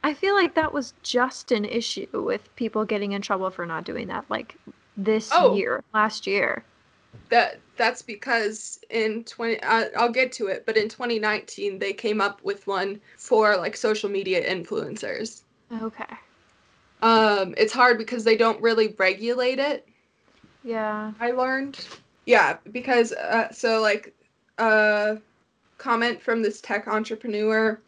[0.02, 3.84] I feel like that was just an issue with people getting in trouble for not
[3.84, 4.56] doing that, like
[4.96, 5.54] this Oh.
[5.56, 6.64] year, last year.
[7.28, 12.20] That that's because in 20 I, I'll get to it, but in 2019 they came
[12.20, 15.42] up with one for like social media influencers.
[15.72, 16.04] Okay.
[17.02, 19.86] Um it's hard because they don't really regulate it.
[20.62, 21.12] Yeah.
[21.20, 21.84] I learned.
[22.26, 24.14] Yeah, because uh, so like
[24.58, 25.16] uh
[25.78, 27.80] comment from this tech entrepreneur.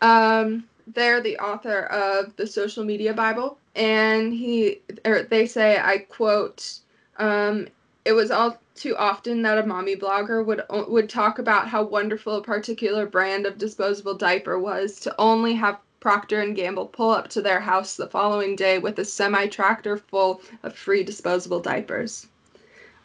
[0.00, 5.98] Um they're the author of the Social Media Bible and he or they say I
[5.98, 6.80] quote
[7.18, 7.68] um
[8.04, 12.36] it was all too often that a mommy blogger would would talk about how wonderful
[12.36, 17.28] a particular brand of disposable diaper was to only have Procter and Gamble pull up
[17.28, 22.26] to their house the following day with a semi tractor full of free disposable diapers.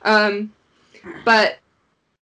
[0.02, 0.52] Um,
[1.24, 1.60] but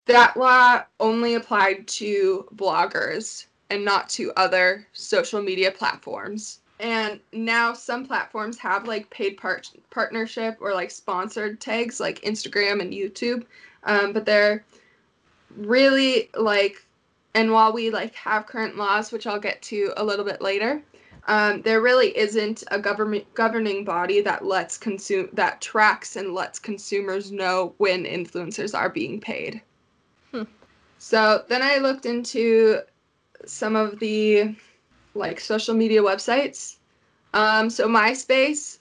[0.07, 6.59] that law only applied to bloggers and not to other social media platforms.
[6.81, 12.81] And now some platforms have like paid part- partnership or like sponsored tags like Instagram
[12.81, 13.45] and YouTube.
[13.85, 14.65] Um, but they're
[15.57, 16.85] really like,
[17.37, 20.83] and while we like have current laws, which I'll get to a little bit later,
[21.29, 26.59] um, there really isn't a government governing body that lets consume that tracks and lets
[26.59, 29.61] consumers know when influencers are being paid.
[30.31, 30.45] Hmm.
[30.97, 32.81] So then I looked into
[33.45, 34.57] some of the
[35.15, 36.77] like social media websites.
[37.35, 38.79] Um, so MySpace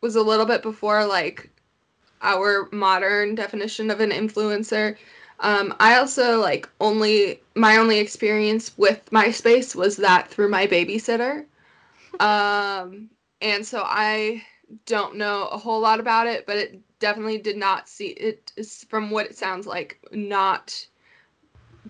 [0.00, 1.50] was a little bit before like
[2.20, 4.96] our modern definition of an influencer.
[5.42, 11.44] Um, I also like only my only experience with MySpace was that through my babysitter.
[12.20, 14.42] Um, and so I
[14.86, 18.86] don't know a whole lot about it, but it definitely did not see it is
[18.88, 20.86] from what it sounds like not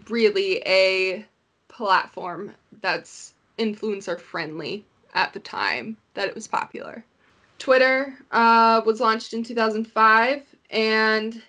[0.09, 1.25] really a
[1.69, 4.85] platform that's influencer friendly
[5.15, 7.05] at the time that it was popular.
[7.59, 11.43] Twitter uh, was launched in 2005, and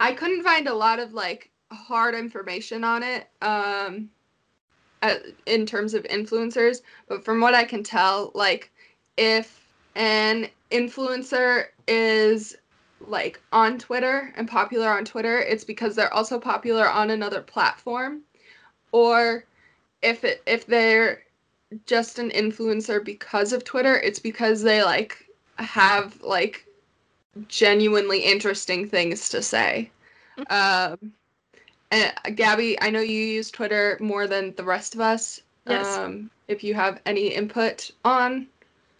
[0.00, 4.10] I couldn't find a lot of like hard information on it um,
[5.02, 6.82] at, in terms of influencers.
[7.08, 8.70] But from what I can tell, like
[9.16, 12.56] if an influencer is
[13.00, 18.22] like on Twitter and popular on Twitter, it's because they're also popular on another platform,
[18.92, 19.44] or
[20.02, 21.22] if it if they're
[21.86, 26.66] just an influencer because of Twitter, it's because they like have like
[27.48, 29.90] genuinely interesting things to say.
[30.50, 30.98] um,
[31.90, 35.40] and uh, Gabby, I know you use Twitter more than the rest of us.
[35.68, 35.96] Yes.
[35.96, 38.46] Um, if you have any input on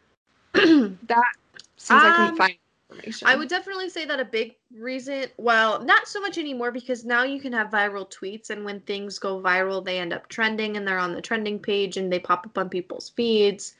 [0.55, 1.33] that,
[1.77, 2.55] since I couldn't Um, find
[2.91, 3.29] information.
[3.29, 7.23] I would definitely say that a big reason, well, not so much anymore because now
[7.25, 10.87] you can have viral tweets, and when things go viral, they end up trending and
[10.87, 13.75] they're on the trending page and they pop up on people's feeds.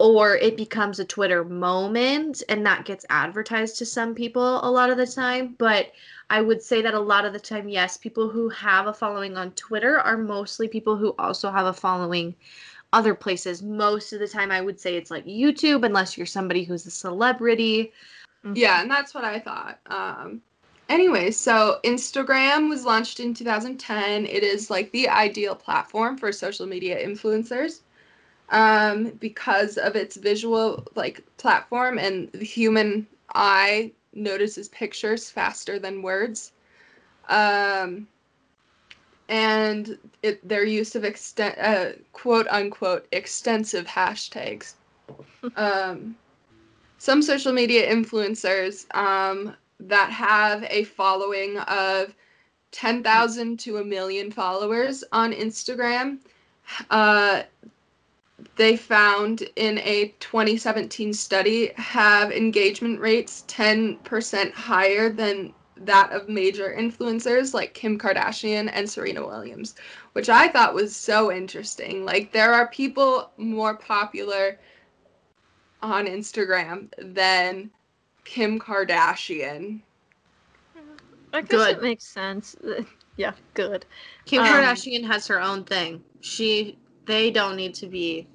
[0.00, 4.88] Or it becomes a Twitter moment and that gets advertised to some people a lot
[4.88, 5.54] of the time.
[5.58, 5.92] But
[6.30, 9.36] I would say that a lot of the time, yes, people who have a following
[9.36, 12.34] on Twitter are mostly people who also have a following
[12.94, 13.62] other places.
[13.62, 16.90] Most of the time, I would say it's like YouTube, unless you're somebody who's a
[16.90, 17.92] celebrity.
[18.54, 19.80] Yeah, and that's what I thought.
[19.84, 20.40] Um,
[20.88, 24.24] anyway, so Instagram was launched in 2010.
[24.24, 27.80] It is like the ideal platform for social media influencers
[28.50, 36.02] um, because of its visual like platform and the human eye notices pictures faster than
[36.02, 36.52] words.
[37.28, 38.08] Um,
[39.28, 44.74] and it, their use of extent, uh, quote unquote extensive hashtags.
[45.56, 46.16] um,
[46.98, 52.14] some social media influencers um, that have a following of
[52.72, 56.18] 10,000 to a million followers on Instagram.
[56.90, 57.42] Uh,
[58.56, 66.74] they found in a 2017 study have engagement rates 10% higher than that of major
[66.78, 69.74] influencers like Kim Kardashian and Serena Williams,
[70.12, 72.04] which I thought was so interesting.
[72.04, 74.58] Like, there are people more popular
[75.82, 77.70] on Instagram than
[78.24, 79.80] Kim Kardashian.
[81.32, 81.76] I guess Good.
[81.76, 82.56] it makes sense.
[83.16, 83.84] Yeah, good.
[84.24, 86.02] Kim Um, Kardashian has her own thing.
[86.22, 86.78] She,
[87.10, 88.26] they don't need to be.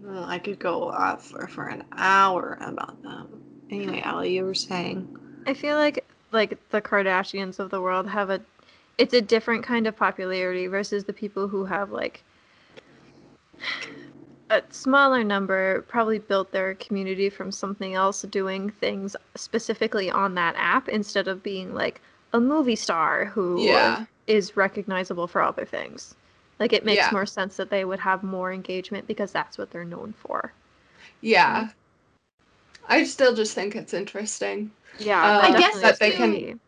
[0.00, 3.42] Well, I could go off for, for an hour about them.
[3.70, 5.16] Anyway, Ali, you were saying.
[5.46, 8.40] I feel like like the Kardashians of the world have a
[8.98, 12.22] it's a different kind of popularity versus the people who have like
[14.50, 20.54] a smaller number probably built their community from something else doing things specifically on that
[20.56, 22.00] app instead of being like
[22.32, 24.04] a movie star who Yeah.
[24.26, 26.14] is recognizable for other things.
[26.60, 27.10] Like it makes Yeah.
[27.10, 30.52] more sense that they would have more engagement because that's what they're known for.
[31.22, 31.70] Yeah.
[32.88, 34.70] I still just think it's interesting.
[34.98, 36.60] Yeah, Uh, I guess that they can-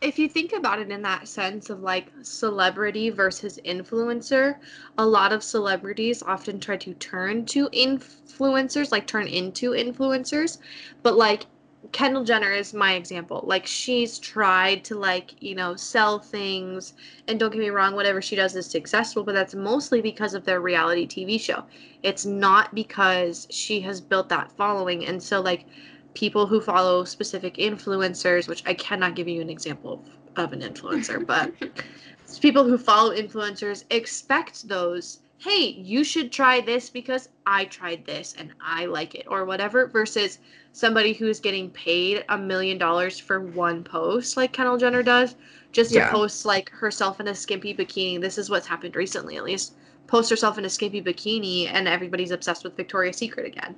[0.00, 4.56] If you think about it in that sense of like celebrity versus influencer,
[4.98, 10.58] a lot of celebrities often try to turn to influencers, like turn into influencers.
[11.02, 11.46] But like
[11.92, 13.42] Kendall Jenner is my example.
[13.46, 16.94] Like she's tried to like, you know, sell things
[17.28, 20.44] and don't get me wrong, whatever she does is successful, but that's mostly because of
[20.44, 21.64] their reality TV show.
[22.02, 25.06] It's not because she has built that following.
[25.06, 25.66] And so like
[26.14, 30.04] people who follow specific influencers, which I cannot give you an example
[30.36, 31.52] of, of an influencer, but
[32.40, 38.34] people who follow influencers expect those, hey, you should try this because I tried this
[38.38, 40.38] and I like it, or whatever, versus
[40.72, 45.36] somebody who's getting paid a million dollars for one post, like Kendall Jenner does,
[45.72, 46.10] just to Yeah.
[46.10, 48.20] post like herself in a skimpy bikini.
[48.20, 49.74] This is what's happened recently, at least.
[50.06, 53.74] Post herself in a skimpy bikini, and everybody's obsessed with Victoria's Secret again.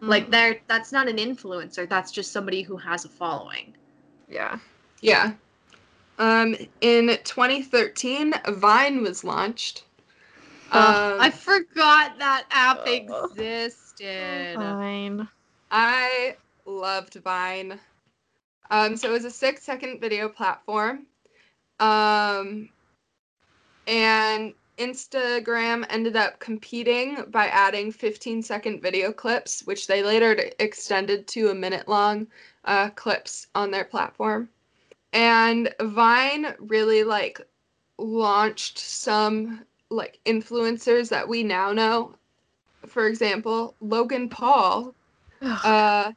[0.00, 0.30] Like Mhm.
[0.30, 1.88] they're that's not an influencer.
[1.88, 3.74] That's just somebody who has a following.
[4.28, 4.58] yeah.
[5.02, 5.32] Yeah.
[6.18, 9.84] Um, in 2013, Vine was launched.
[10.72, 13.30] Um, I forgot that app Ugh.
[13.32, 14.54] existed.
[14.54, 15.28] Fine.
[15.70, 17.78] I loved Vine.
[18.70, 21.06] Um, so it was a six second video platform.
[21.80, 22.68] Um,
[23.86, 31.26] and Instagram ended up competing by adding 15 second video clips, which they later extended
[31.28, 32.26] to a minute long
[32.64, 34.48] uh, clips on their platform.
[35.12, 37.40] And Vine really like
[37.98, 42.14] launched some like influencers that we now know.
[42.86, 44.94] For example, Logan Paul
[45.42, 46.12] uh,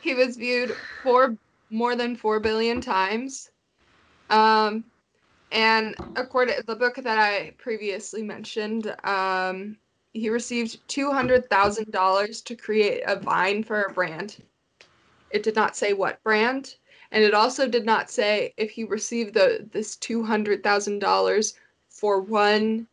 [0.00, 1.36] he was viewed four
[1.70, 3.50] more than four billion times.
[4.30, 4.84] Um,
[5.50, 9.76] and according to the book that I previously mentioned, um,
[10.12, 14.42] he received two hundred thousand dollars to create a vine for a brand.
[15.30, 16.76] It did not say what brand,
[17.10, 21.54] and it also did not say if he received the this two hundred thousand dollars
[21.94, 22.86] for one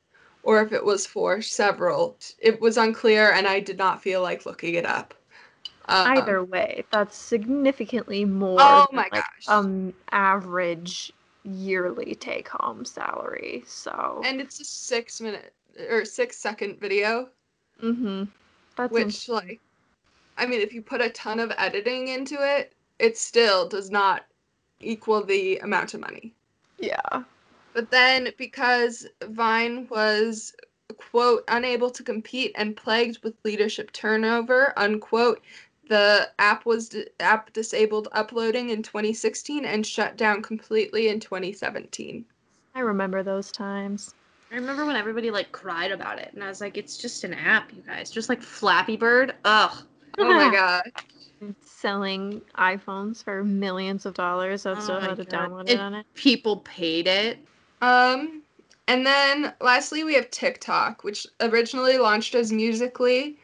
[0.43, 2.17] or if it was for several.
[2.39, 5.13] It was unclear, and I did not feel like looking it up.
[5.87, 9.47] Um, Either way, that's significantly more Oh than, my like, gosh.
[9.47, 11.11] um average
[11.43, 13.63] yearly take home salary.
[13.67, 15.53] So and it's a six minute
[15.89, 17.29] or six second video,
[17.81, 18.25] mm-hmm.
[18.75, 19.59] That's which like,
[20.37, 24.25] I mean, if you put a ton of editing into it, it still does not
[24.79, 26.33] equal the amount of money.
[26.79, 27.23] yeah.
[27.73, 30.53] But then, because Vine was,
[30.97, 35.41] quote, unable to compete and plagued with leadership turnover, unquote,
[35.87, 42.25] the app was di- app disabled uploading in 2016 and shut down completely in 2017.
[42.75, 44.15] I remember those times.
[44.51, 47.33] I remember when everybody like cried about it, and I was like, "It's just an
[47.33, 48.09] app, you guys.
[48.11, 49.71] Just like Flappy Bird." Ugh.
[50.19, 50.91] Oh my god.
[51.61, 54.65] Selling iPhones for millions of dollars.
[54.65, 55.49] I've Oh still my had to God.
[55.51, 56.05] download It- it on it.
[56.15, 57.39] People paid it.
[57.81, 58.43] Um,
[58.87, 63.35] and then lastly, we have TikTok, which originally launched as Musical.ly,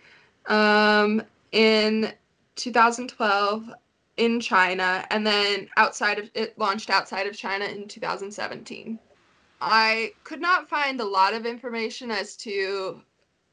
[0.48, 1.22] um,
[1.52, 2.14] in
[2.56, 3.70] 2012
[4.18, 9.00] in China, and then outside of it launched outside of China in 2017.
[9.62, 13.02] I could not find a lot of information as to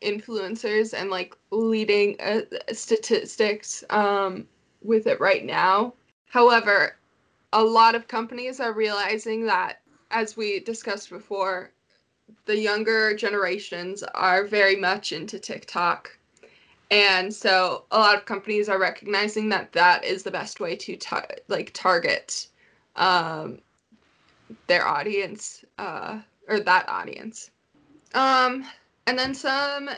[0.02, 4.46] influencers and like leading uh, statistics um,
[4.82, 5.94] with it right now.
[6.26, 6.96] However,
[7.52, 9.80] a lot of companies are realizing that
[10.10, 11.70] as we discussed before,
[12.46, 16.16] the younger generations are very much into TikTok.
[16.90, 20.96] And so a lot of companies are recognizing that that is the best way to
[20.96, 22.48] tar- like target
[22.96, 23.58] um,
[24.66, 27.50] their audience uh, or that audience.
[28.14, 28.64] Um,
[29.06, 29.90] and then some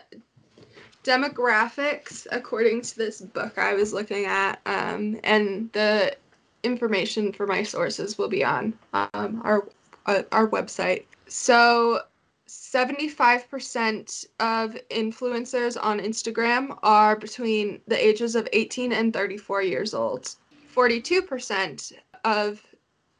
[1.05, 6.17] demographics according to this book I was looking at, um, and the
[6.63, 9.69] information for my sources will be on um, our
[10.07, 11.05] uh, our website.
[11.29, 12.01] So,
[12.49, 20.37] 75% of influencers on Instagram are between the ages of 18 and 34 years old.
[20.75, 21.93] 42%
[22.25, 22.63] of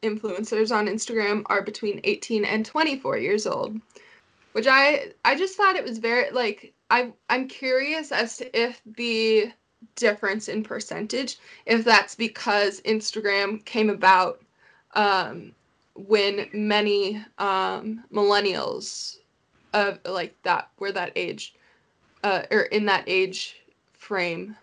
[0.03, 3.79] influencers on Instagram are between 18 and 24 years old.
[4.53, 8.81] Which I I just thought it was very like I I'm curious as to if
[8.85, 9.51] the
[9.95, 14.41] difference in percentage if that's because Instagram came about
[14.95, 15.53] um,
[15.97, 19.17] when many um, millennials
[19.73, 21.55] of like that were that age
[22.23, 23.57] uh, or in that age
[23.93, 24.55] frame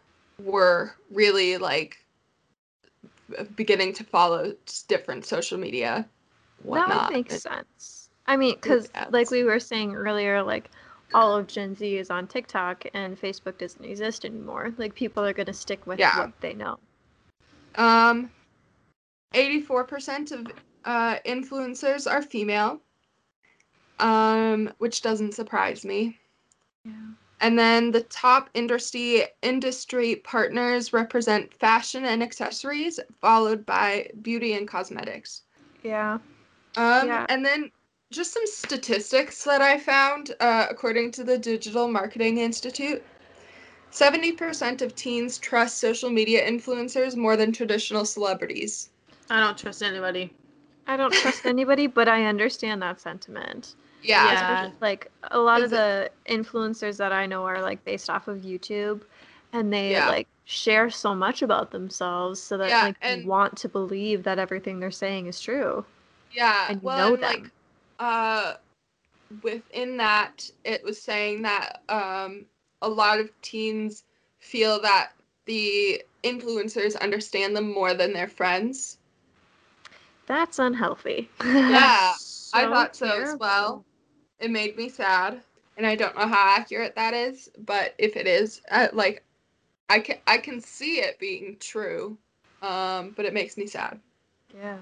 [0.43, 1.99] were really like
[3.57, 4.55] beginning to follow
[4.89, 6.07] different social media
[6.61, 7.07] That whatnot.
[7.09, 8.09] would make sense.
[8.27, 10.71] I mean, because like we were saying earlier, like
[11.13, 14.73] all of Gen Z is on TikTok and Facebook doesn't exist anymore.
[14.79, 16.19] Like people are gonna stick with Yeah.
[16.19, 16.79] what they know.
[17.77, 18.31] Um,
[19.35, 20.47] 84% of
[20.85, 22.81] uh, influencers are female,
[23.99, 26.19] um, which doesn't surprise me.
[26.85, 26.93] Yeah.
[27.41, 34.67] And then the top industry industry partners represent fashion and accessories, followed by beauty and
[34.69, 35.43] cosmetics.
[35.83, 36.19] Yeah.
[36.77, 37.27] Um, Yeah.
[37.29, 37.71] And then
[38.11, 43.03] just some statistics that I found, uh, according to the Digital Marketing Institute.
[43.91, 48.91] 70% of teens trust social media influencers more than traditional celebrities.
[49.31, 50.33] I don't trust anybody.
[50.87, 53.75] I don't trust anybody, but I understand that sentiment.
[54.03, 54.33] Yeah.
[54.33, 54.71] Yeah.
[54.81, 59.03] Like a lot of the influencers that I know are like based off of YouTube
[59.53, 60.09] and they Yeah.
[60.09, 64.23] like share so much about themselves so that Yeah, like and- you want to believe
[64.25, 65.85] that everything they're saying is true.
[66.33, 66.67] Yeah.
[66.69, 67.51] and you well, know and, like,
[67.99, 68.55] uh,
[69.43, 72.45] within that, it was saying that um,
[72.83, 74.05] a lot of teens
[74.41, 75.13] feel that
[75.47, 78.99] the influencers understand them more than their friends.
[80.27, 81.31] That's unhealthy.
[81.43, 82.13] Yeah,
[82.55, 83.85] I thought so as well.
[84.41, 85.43] it made me sad,
[85.77, 89.25] and I don't know how accurate that is, but if it is, uh, like,
[89.89, 92.17] I can I can see it being true,
[92.63, 94.01] um, but it makes me sad.
[94.55, 94.79] Yeah.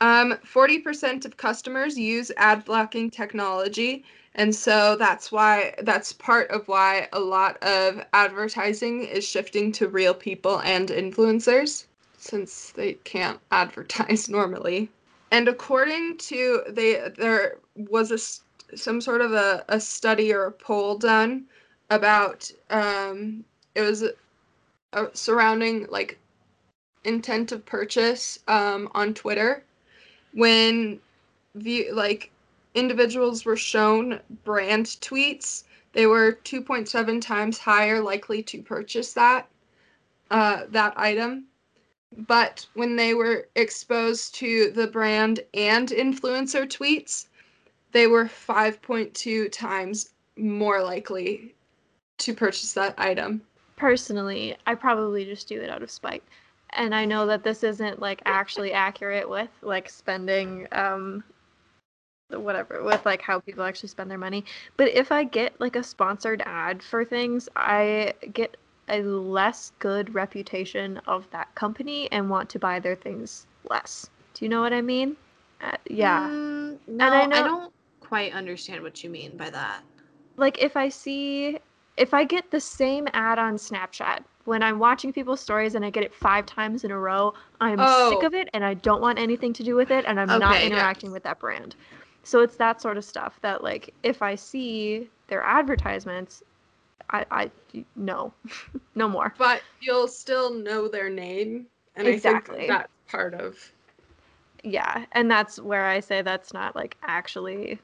[0.00, 4.04] Um, 40% of customers use ad blocking technology.
[4.34, 9.88] And so that's why, that's part of why a lot of advertising is shifting to
[9.88, 11.86] real people and influencers
[12.24, 14.90] since they can't advertise normally.
[15.30, 20.52] And according to, they, there was a, some sort of a, a study or a
[20.52, 21.44] poll done
[21.90, 23.44] about, um,
[23.74, 24.04] it was
[24.92, 26.18] uh, surrounding like
[27.04, 29.62] intent of purchase um, on Twitter
[30.32, 30.98] when
[31.54, 32.30] view like
[32.74, 39.48] individuals were shown brand tweets they were 2.7 times higher likely to purchase that
[40.30, 41.44] uh, that item
[42.26, 47.26] but when they were exposed to the brand and influencer tweets
[47.92, 51.54] they were 5.2 times more likely
[52.18, 53.40] to purchase that item
[53.76, 56.22] Personally, I probably just do it out of spite.
[56.70, 61.22] And I know that this isn't like actually accurate with like spending um
[62.30, 64.44] whatever with like how people actually spend their money.
[64.76, 68.56] But if I get like a sponsored ad for things, I get
[68.88, 74.10] a less good reputation of that company and want to buy their things less.
[74.34, 75.16] Do you know what I mean?
[75.62, 76.28] Uh, yeah.
[76.28, 79.82] Mm, no, I I, know- don't quite understand what you mean by that.
[80.36, 81.58] like if I see
[81.96, 85.90] if I get the same ad on Snapchat when I'm watching people's stories and I
[85.90, 88.08] get it five times in a row, I'm Oh.
[88.10, 90.56] sick of it and I don't want anything to do with it and I'm not
[90.56, 90.74] Okay, yeah.
[90.76, 91.76] interacting with that brand.
[92.24, 96.42] So it's that sort of stuff that like if I see their advertisements,
[97.10, 97.50] I I
[97.96, 98.32] no.
[98.94, 99.34] no more.
[99.38, 101.66] but you'll still know their name
[101.96, 102.54] and Exactly.
[102.54, 103.72] i think that's part of
[104.62, 107.78] Yeah, and that's where I say that's not like actually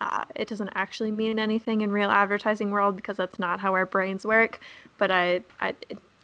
[0.00, 3.86] uh, it doesn't actually mean anything in real advertising world because that's not how our
[3.86, 4.60] brains work.
[4.98, 5.74] But I, I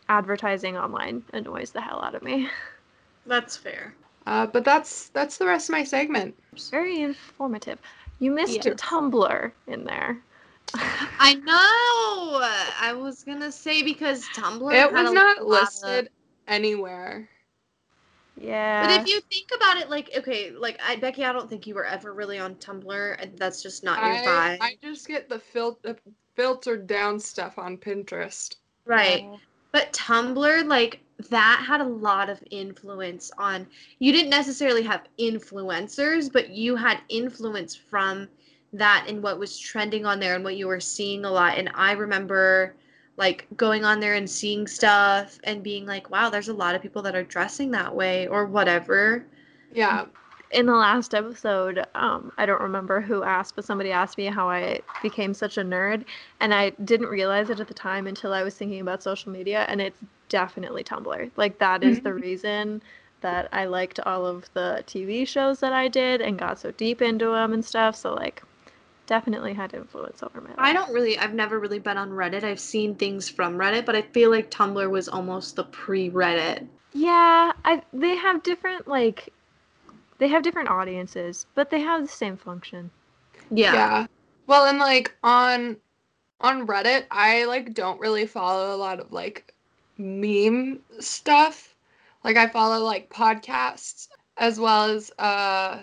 [0.09, 2.49] advertising online annoys the hell out of me.
[3.27, 3.95] That's fair.
[4.27, 6.35] uh, but that's that's the rest of my segment
[6.71, 7.79] Very informative.
[8.19, 8.73] You missed Yeah.
[8.75, 10.19] Tumblr in there.
[11.19, 12.41] I know.
[12.81, 14.73] I was gonna say because Tumblr.
[14.73, 16.11] it was not lot of- listed
[16.49, 17.29] anywhere
[18.41, 18.87] yeah.
[18.87, 21.75] But if you think about it, like okay, like I, Becky, I don't think you
[21.75, 25.29] were ever really on Tumblr, and that's just not your I, vibe, I just get
[25.29, 25.79] the fil-
[26.37, 28.57] filtered down stuff on pinterest
[28.87, 29.25] right?
[29.25, 29.39] Oh.
[29.73, 31.01] But Tumblr, like
[31.31, 33.67] that had a lot of influence on.
[33.99, 38.29] You didn't necessarily have influencers, but you had influence from
[38.73, 41.59] that and what was trending on there and what you were seeing a lot.
[41.59, 42.75] And I remember
[43.17, 46.83] like going on there and seeing stuff and being like, wow, there's a lot of
[46.83, 49.27] people that are dressing that way or whatever.
[49.73, 50.07] yeah
[50.51, 54.49] in the last episode, um, I don't remember who asked, but somebody asked me how
[54.49, 56.05] I became such a nerd,
[56.41, 59.65] and I didn't realize it at the time until I was thinking about social media,
[59.69, 59.99] and it's
[60.29, 61.31] definitely Tumblr.
[61.37, 62.83] Like that is the reason
[63.21, 67.01] that I liked all of the TV shows that I did and got so deep
[67.01, 67.95] into them and stuff.
[67.95, 68.43] So like,
[69.11, 70.59] definitely had influence over my life.
[70.59, 72.45] I don't really, I've never really been on Reddit.
[72.45, 76.67] I've seen things from Reddit, but I feel like Tumblr was almost the pre Reddit.
[76.95, 79.29] Yeah, I they have different like,
[80.19, 82.91] they have different audiences, but they have the same function.
[83.51, 83.75] Yeah.
[83.75, 84.07] yeah
[84.51, 85.77] well and like on
[86.41, 89.55] on reddit i like don't really follow a lot of like
[89.97, 91.77] meme stuff
[92.25, 94.09] like i follow like podcasts
[94.39, 95.79] as well as uh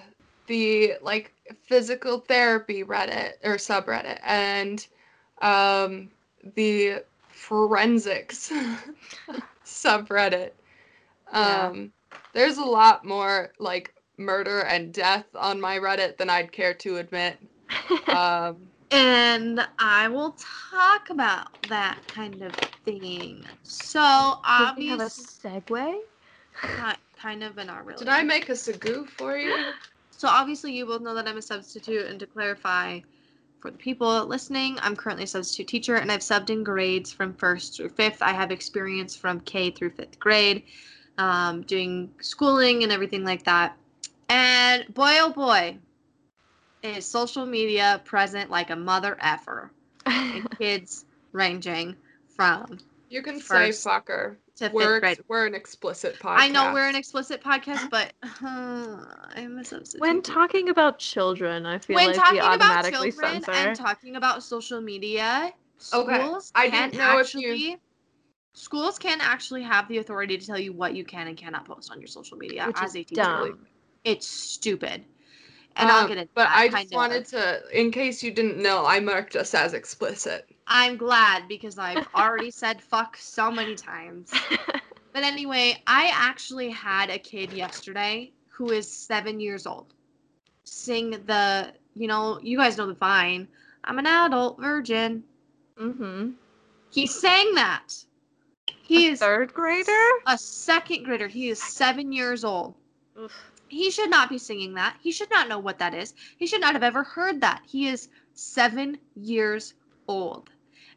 [0.47, 1.34] the like
[1.64, 4.88] physical therapy reddit or subreddit and
[5.41, 6.10] um
[6.56, 8.52] the forensics
[9.66, 10.52] subreddit
[11.39, 11.70] Yeah.
[11.70, 11.91] um
[12.34, 16.98] there's a lot more like murder and death on my reddit than i'd care to
[16.98, 17.38] admit
[18.08, 18.58] um
[18.91, 20.38] And I will
[20.72, 22.54] talk about that kind of
[22.86, 23.45] thing.
[23.64, 26.00] So, Does he have a obviously, segue?
[27.20, 28.00] kind of, but not really.
[28.00, 29.74] did i make a segue for you
[30.18, 32.99] So obviously you both know that I'm a substitute and to clarify
[33.59, 37.34] for the people listening, I'm currently a substitute teacher and I've subbed in grades from
[37.34, 38.22] first through fifth.
[38.22, 40.63] I have experience from K through fifth grade,
[41.18, 43.78] um, doing schooling and everything like that.
[44.30, 45.78] And boy oh boy,
[46.84, 49.72] is social media present like a mother effer
[50.07, 51.95] in kids ranging
[52.36, 55.20] from you can say First fucker to we're, fifth grade.
[55.28, 59.05] we're an explicit podcast I know we're an explicit podcast, but uh,
[59.36, 60.01] I'm a substitute.
[60.01, 62.62] When talking about children, I feel like we automatically something when like talking we about
[62.86, 63.51] automatically children censor.
[63.51, 65.53] and talking about social media,
[65.93, 67.78] Okay, schools I can didn't know if you- actually
[68.53, 71.91] schools can actually have the authority to tell you what you can and cannot post
[71.91, 73.22] on your social media which as is a teacher.
[73.22, 73.68] dumb.
[74.03, 75.05] It's stupid.
[75.76, 76.95] and I'll Um, get into But that, I kind just of.
[76.97, 80.49] wanted to, in case you didn't know, I marked us as explicit.
[80.68, 84.32] I'm glad because I've already said fuck so many times.
[85.13, 89.91] But anyway, I actually had a kid yesterday who is seven years old
[90.63, 93.47] sing the, you know, you guys know the Vine.
[93.84, 95.24] I'm an adult virgin.
[95.80, 96.32] mm-hmm.
[96.91, 97.88] He sang that.
[98.84, 99.91] He is third grader.
[100.28, 101.28] a second grader.
[101.28, 102.76] He is seven years old.
[103.20, 103.51] Oof.
[103.70, 104.97] He should not be singing that.
[105.01, 106.13] He should not know what that is.
[106.38, 107.63] He should not have ever heard that.
[107.65, 109.74] He is seven years
[110.07, 110.49] old.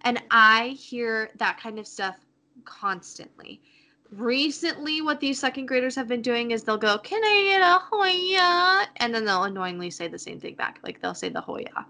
[0.03, 2.17] And I hear that kind of stuff
[2.65, 3.61] constantly.
[4.13, 7.79] Recently, what these second graders have been doing is they'll go, Can I get a
[7.79, 8.89] Hoya?
[8.97, 10.81] And then they'll annoyingly say the same thing back.
[10.83, 11.87] Like they'll say the Hoya.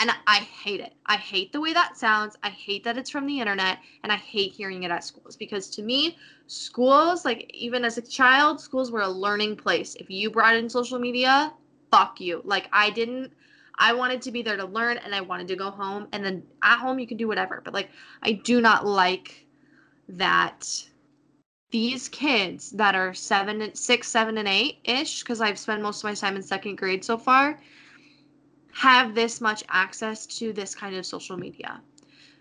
[0.00, 0.94] And I hate it.
[1.06, 2.36] I hate the way that sounds.
[2.42, 3.78] I hate that it's from the internet.
[4.02, 8.02] And I hate hearing it at schools because to me, schools, like even as a
[8.02, 9.94] child, schools were a learning place.
[9.96, 11.52] If you brought in social media,
[11.90, 12.40] fuck you.
[12.44, 13.32] Like I didn't.
[13.78, 16.08] I wanted to be there to learn and I wanted to go home.
[16.12, 17.60] And then at home, you can do whatever.
[17.64, 17.90] But like,
[18.22, 19.46] I do not like
[20.08, 20.84] that
[21.70, 26.00] these kids that are seven, and six, seven, and eight ish, because I've spent most
[26.00, 27.58] of my time in second grade so far,
[28.74, 31.80] have this much access to this kind of social media.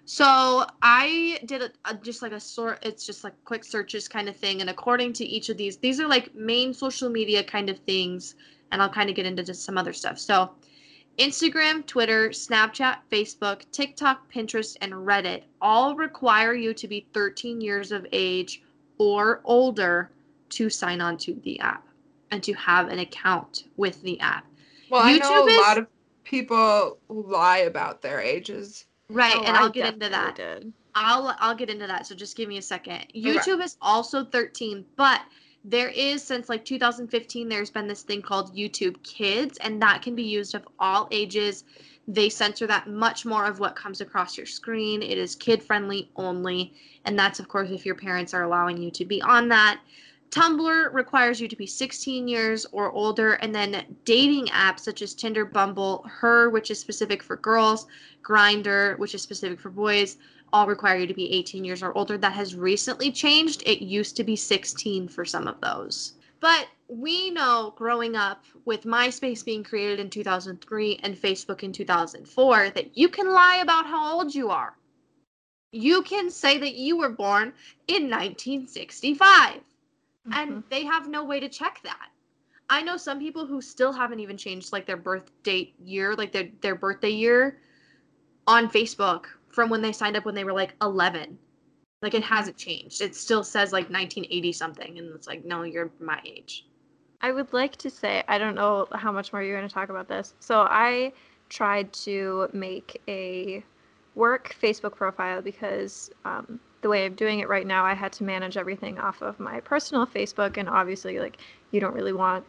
[0.03, 2.79] So I did a, a, just like a sort.
[2.85, 6.01] It's just like quick searches kind of thing, and according to each of these, these
[6.01, 8.35] are like main social media kind of things,
[8.71, 10.19] and I'll kind of get into just some other stuff.
[10.19, 10.51] So
[11.17, 17.91] Instagram, Twitter, Snapchat, Facebook, TikTok, Pinterest, and Reddit all require you to be 13 years
[17.91, 18.63] of age
[18.97, 20.09] or older
[20.49, 21.87] to sign on to the app
[22.31, 24.45] and to have an account with the app.
[24.89, 25.87] Well, I know YouTube a is- lot of
[26.23, 28.85] people lie about their ages.
[29.09, 30.35] Right, Oh, and I I'll get into that.
[30.35, 30.71] did.
[30.95, 32.05] I'll I'll get into that.
[32.07, 33.05] So just give me a second.
[33.15, 35.21] YouTube is also 13, but
[35.63, 40.15] there is since like 2015 there's been this thing called YouTube Kids and that can
[40.15, 41.63] be used of all ages.
[42.07, 45.03] They censor that much more of what comes across your screen.
[45.03, 46.73] It is kid friendly only,
[47.05, 49.79] and that's of course if your parents are allowing you to be on that.
[50.31, 55.13] Tumblr requires you to be 16 years or older, and then dating apps such as
[55.13, 57.85] Tinder, Bumble, Her, which is specific for girls,
[58.23, 60.17] Grindr, which is specific for boys,
[60.53, 62.17] all require you to be 18 years or older.
[62.17, 63.63] That has recently changed.
[63.65, 66.13] It used to be 16 for some of those.
[66.39, 72.71] But we know growing up with MySpace being created in 2003 and Facebook in 2004
[72.71, 74.75] that you can lie about how old you are.
[75.71, 77.53] You can say that you were born
[77.87, 79.61] in 1965
[80.31, 80.69] and Mhm.
[80.69, 82.09] they have no way to check that.
[82.69, 86.31] I know some people who still haven't even changed like their birth date year, like
[86.31, 87.61] their their birthday year
[88.47, 91.37] on Facebook from when they signed up when they were like 11.
[92.01, 93.01] Like it hasn't changed.
[93.01, 96.65] It still says like 1980 something and it's like no, you're my age.
[97.21, 99.89] I would like to say, I don't know how much more you're going to talk
[99.89, 100.33] about this.
[100.39, 101.13] So I
[101.49, 103.63] tried to make a
[104.15, 108.23] work Facebook profile because um, the way I'm doing it right now, I had to
[108.23, 111.37] manage everything off of my personal Facebook, and obviously, like
[111.71, 112.43] you don't really want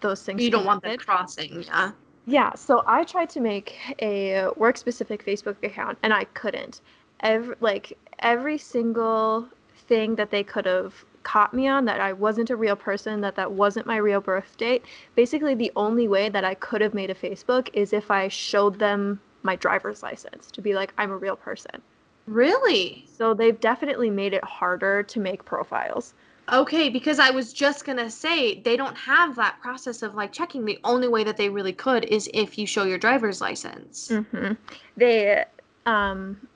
[0.00, 0.42] those things.
[0.42, 1.92] You don't want them crossing, yeah.
[2.28, 6.82] Yeah, so I tried to make a work specific Facebook account and I couldn't.
[7.20, 9.48] Every like every single
[9.88, 13.34] thing that they could have caught me on that I wasn't a real person, that
[13.36, 14.84] that wasn't my real birth date.
[15.14, 18.78] Basically the only way that I could have made a Facebook is if I showed
[18.78, 21.80] them my driver's license to be like I'm a real person.
[22.26, 23.06] Really?
[23.10, 26.12] So they've definitely made it harder to make profiles.
[26.50, 30.64] Okay, because I was just gonna say they don't have that process of like checking.
[30.64, 34.08] The only way that they really could is if you show your driver's license.
[34.08, 34.52] hmm
[34.96, 35.44] They,
[35.84, 36.48] um,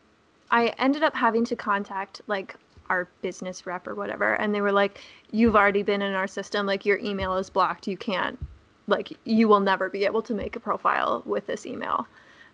[0.51, 2.57] I ended up having to contact like
[2.88, 6.66] our business rep or whatever, and they were like, "You've already been in our system.
[6.66, 7.86] Like your email is blocked.
[7.86, 8.38] You can't,
[8.86, 12.07] like, you will never be able to make a profile with this email."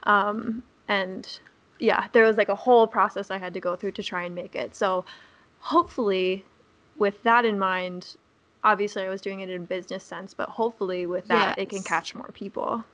[0.05, 1.39] Um, and
[1.79, 4.35] yeah, there was like a whole process I had to go through to try and
[4.35, 4.75] make it.
[4.75, 5.05] So
[5.61, 6.45] hopefully,
[6.99, 8.17] with that in mind.
[8.65, 12.15] Obviously, I was doing it in business sense, but hopefully, with that, it can catch
[12.15, 12.85] more people.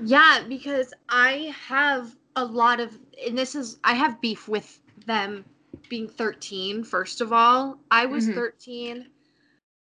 [0.00, 2.96] Yeah, because I have a lot of,
[3.26, 5.44] and this is, I have beef with them
[5.88, 7.78] being 13, first of all.
[7.90, 8.34] I was Mhm.
[8.34, 9.10] 13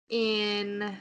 [0.09, 0.97] in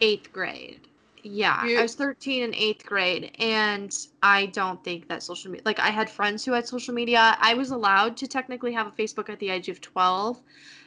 [0.00, 0.86] eighth grade.
[1.22, 5.78] Yeah, I was 13 in eighth grade, and I don't think that social media, like,
[5.78, 7.36] I had friends who had social media.
[7.40, 10.40] I was allowed to technically have a Facebook at the age of 12,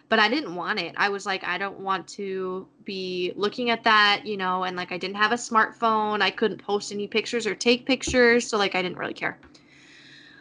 [0.10, 0.94] but I didn't want it.
[0.98, 4.92] I was like, I don't want to be looking at that, you know, and like
[4.92, 6.22] I didn't have a smartphone.
[6.22, 9.38] I couldn't post any pictures or take pictures, so like I didn't really care.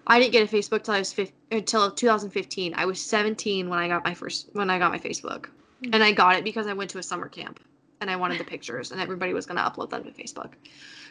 [0.07, 2.75] I didn't get a Facebook till I was uh, 15, until 2015.
[2.77, 5.47] I was 17 when I got my first when I got my Facebook.
[5.85, 5.91] Hmm.
[5.95, 7.61] And I got it because I went to a summer camp
[8.03, 10.55] and I wanted the pictures, and everybody was going to upload them to Facebook.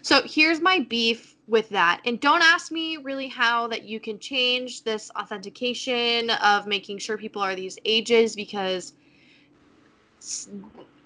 [0.03, 2.01] So here's my beef with that.
[2.05, 7.17] And don't ask me really how that you can change this authentication of making sure
[7.17, 8.93] people are these ages because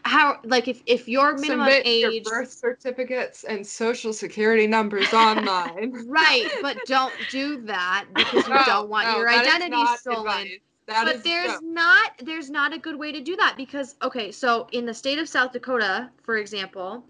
[0.04, 5.14] how like if if your minimum Submit age your birth certificates and social security numbers
[5.14, 5.94] online.
[6.08, 10.28] right, but don't do that because you No, don't want no, your identity stolen.
[10.28, 10.60] advice.
[10.88, 11.72] That but is- there's no.
[11.82, 15.18] not there's not a good way to do that because okay so in the state
[15.20, 17.04] of south dakota for example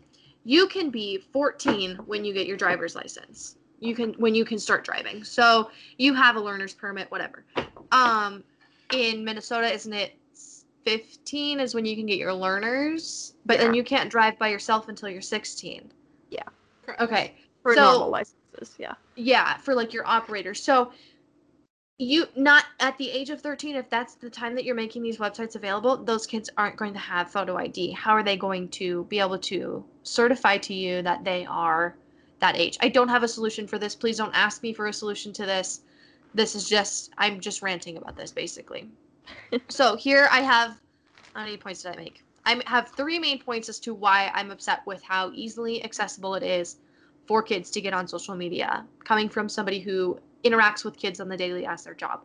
[0.45, 4.57] you can be 14 when you get your driver's license you can when you can
[4.59, 7.43] start driving so you have a learner's permit whatever
[7.91, 8.43] um
[8.93, 10.13] in minnesota isn't it
[10.85, 14.87] 15 is when you can get your learners but then you can't drive by yourself
[14.87, 15.91] until you're 16
[16.29, 16.43] Yeah.
[16.99, 18.93] okay For So- normal licenses, yeah.
[19.15, 20.61] yeah, for like your operators.
[20.63, 20.93] So
[21.97, 25.17] you not at the age of 13 if that's the time that you're making these
[25.17, 27.91] websites available, those kids aren't going to have photo ID.
[27.91, 31.95] How are they going to be able to certify to you that they are
[32.39, 32.77] that age?
[32.81, 33.95] I don't have a solution for this.
[33.95, 35.81] Please don't ask me for a solution to this.
[36.33, 38.89] This is just I'm just ranting about this basically.
[39.69, 40.77] so here I have
[41.33, 42.23] how many points did I make?
[42.45, 46.43] I have three main points as to why I'm upset with how easily accessible it
[46.43, 46.77] is
[47.25, 51.27] for kids to get on social media, coming from somebody who interacts with kids on
[51.27, 52.21] the daily as their job.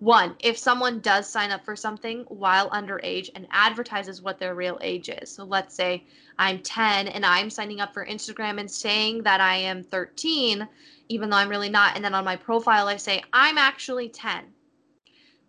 [0.00, 4.78] One, if someone does sign up for something while underage and advertises what their real
[4.80, 5.30] age is.
[5.30, 6.06] So let's say
[6.38, 10.66] I'm 10 and I'm signing up for Instagram and saying that I am 13,
[11.10, 11.96] even though I'm really not.
[11.96, 14.44] And then on my profile, I say I'm actually 10.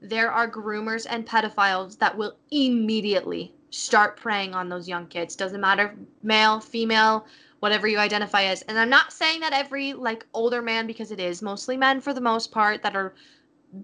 [0.01, 5.35] There are groomers and pedophiles that will immediately start preying on those young kids.
[5.35, 7.25] Doesn't matter, male, female,
[7.59, 8.61] whatever you identify as.
[8.63, 12.13] And I'm not saying that every like older man because it is mostly men for
[12.13, 13.15] the most part that are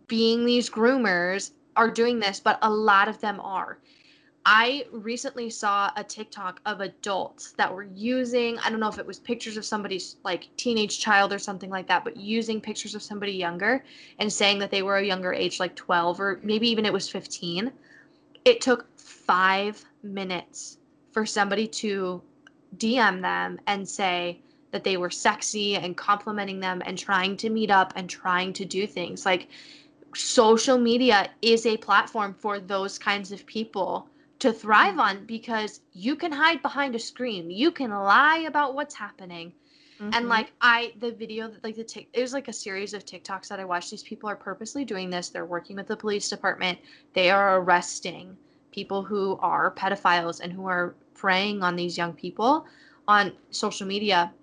[0.08, 3.80] being these groomers are doing this, but a lot of them are.
[4.50, 9.06] I recently saw a TikTok of adults that were using, I don't know if it
[9.06, 13.04] was pictures of somebody's like teenage child or something like that, but using pictures of
[13.04, 13.84] somebody younger
[14.20, 17.10] and saying that they were a younger age, like 12 or maybe even it was
[17.10, 17.74] 15.
[18.48, 20.78] It took five minutes
[21.12, 22.22] for somebody to
[22.78, 24.40] DM them and say
[24.72, 28.64] that they were sexy and complimenting them and trying to meet up and trying to
[28.64, 29.26] do things.
[29.26, 29.50] Like
[30.16, 34.08] social media is a platform for those kinds of people
[34.40, 37.52] to thrive on because you can hide behind a screen.
[37.52, 39.52] You can lie about what's happening.
[40.00, 40.30] And Mhm.
[40.30, 43.48] like I the video that like the tick it was like a series of TikToks
[43.50, 43.92] that I watched.
[43.92, 45.30] These people are purposely doing this.
[45.30, 46.80] They're working with the police department.
[47.14, 48.38] They are arresting
[48.72, 52.66] people who are pedophiles and who are preying on these young people
[53.08, 54.34] on social media.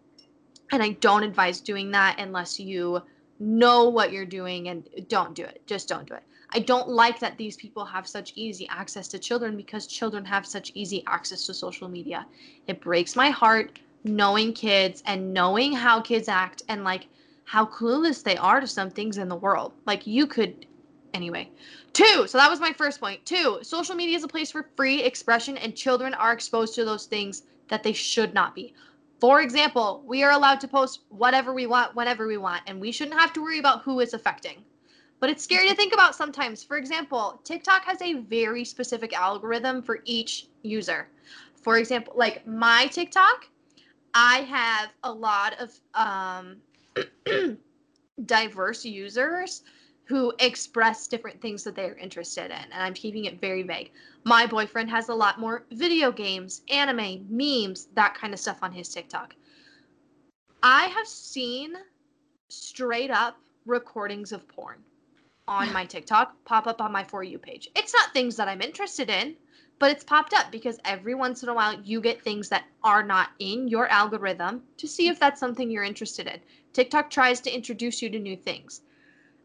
[0.72, 3.02] And I don't advise doing that unless you
[3.38, 5.62] know what you're doing and don't do it.
[5.66, 6.22] Just don't do it.
[6.52, 10.46] I don't like that these people have such easy access to children because children have
[10.46, 12.26] such easy access to social media.
[12.66, 17.08] It breaks my heart knowing kids and knowing how kids act and like
[17.44, 19.72] how clueless they are to some things in the world.
[19.86, 20.66] Like you could
[21.14, 21.50] anyway.
[21.92, 23.24] Two, so that was my first point.
[23.24, 27.06] Two, social media is a place for free expression and children are exposed to those
[27.06, 28.74] things that they should not be.
[29.20, 32.92] For example, we are allowed to post whatever we want whenever we want and we
[32.92, 34.64] shouldn't have to worry about who it's affecting.
[35.20, 36.62] But it's scary to think about sometimes.
[36.62, 41.08] For example, TikTok has a very specific algorithm for each user.
[41.62, 43.46] For example, like my TikTok,
[44.14, 46.56] I have a lot of um,
[48.24, 49.62] diverse users
[50.04, 53.90] who express different things that they are interested in, and I'm keeping it very vague.
[54.24, 58.70] My boyfriend has a lot more video games, anime, memes, that kind of stuff on
[58.70, 59.34] his TikTok.
[60.62, 61.74] I have seen
[62.48, 64.78] straight up recordings of porn
[65.48, 67.68] on my TikTok pop up on my For You page.
[67.74, 69.36] It's not things that I'm interested in,
[69.78, 73.02] but it's popped up because every once in a while you get things that are
[73.02, 76.40] not in your algorithm to see if that's something you're interested in.
[76.72, 78.82] TikTok tries to introduce you to new things.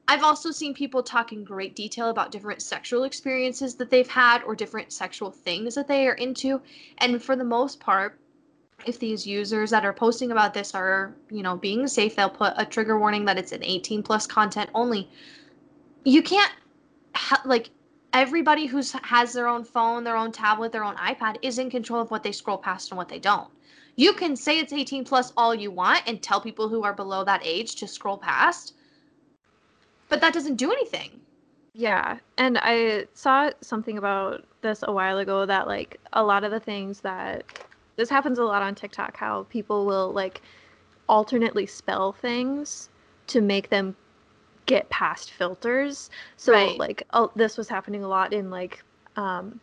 [0.07, 4.41] I've also seen people talk in great detail about different sexual experiences that they've had
[4.43, 6.61] or different sexual things that they are into.
[6.97, 8.19] And for the most part,
[8.88, 12.53] if these users that are posting about this are, you know, being safe, they'll put
[12.57, 15.09] a trigger warning that it's an 18 plus content only.
[16.05, 16.53] You can't
[17.13, 17.69] ha- like
[18.14, 22.01] everybody who has their own phone, their own tablet, their own iPad is in control
[22.01, 23.49] of what they scroll past and what they don't.
[23.95, 27.24] You can say it's 18 plus all you want and tell people who are below
[27.26, 28.74] that age to scroll past,
[30.07, 31.20] but that doesn't do anything.
[31.74, 36.51] Yeah, and I saw something about this a while ago that like a lot of
[36.51, 37.43] the things that
[37.95, 40.41] this happens a lot on TikTok how people will like
[41.07, 42.89] alternately spell things
[43.28, 43.95] to make them
[44.66, 46.10] get past filters.
[46.38, 46.78] So Right.
[46.78, 48.84] like oh, this was happening a lot in like
[49.16, 49.60] um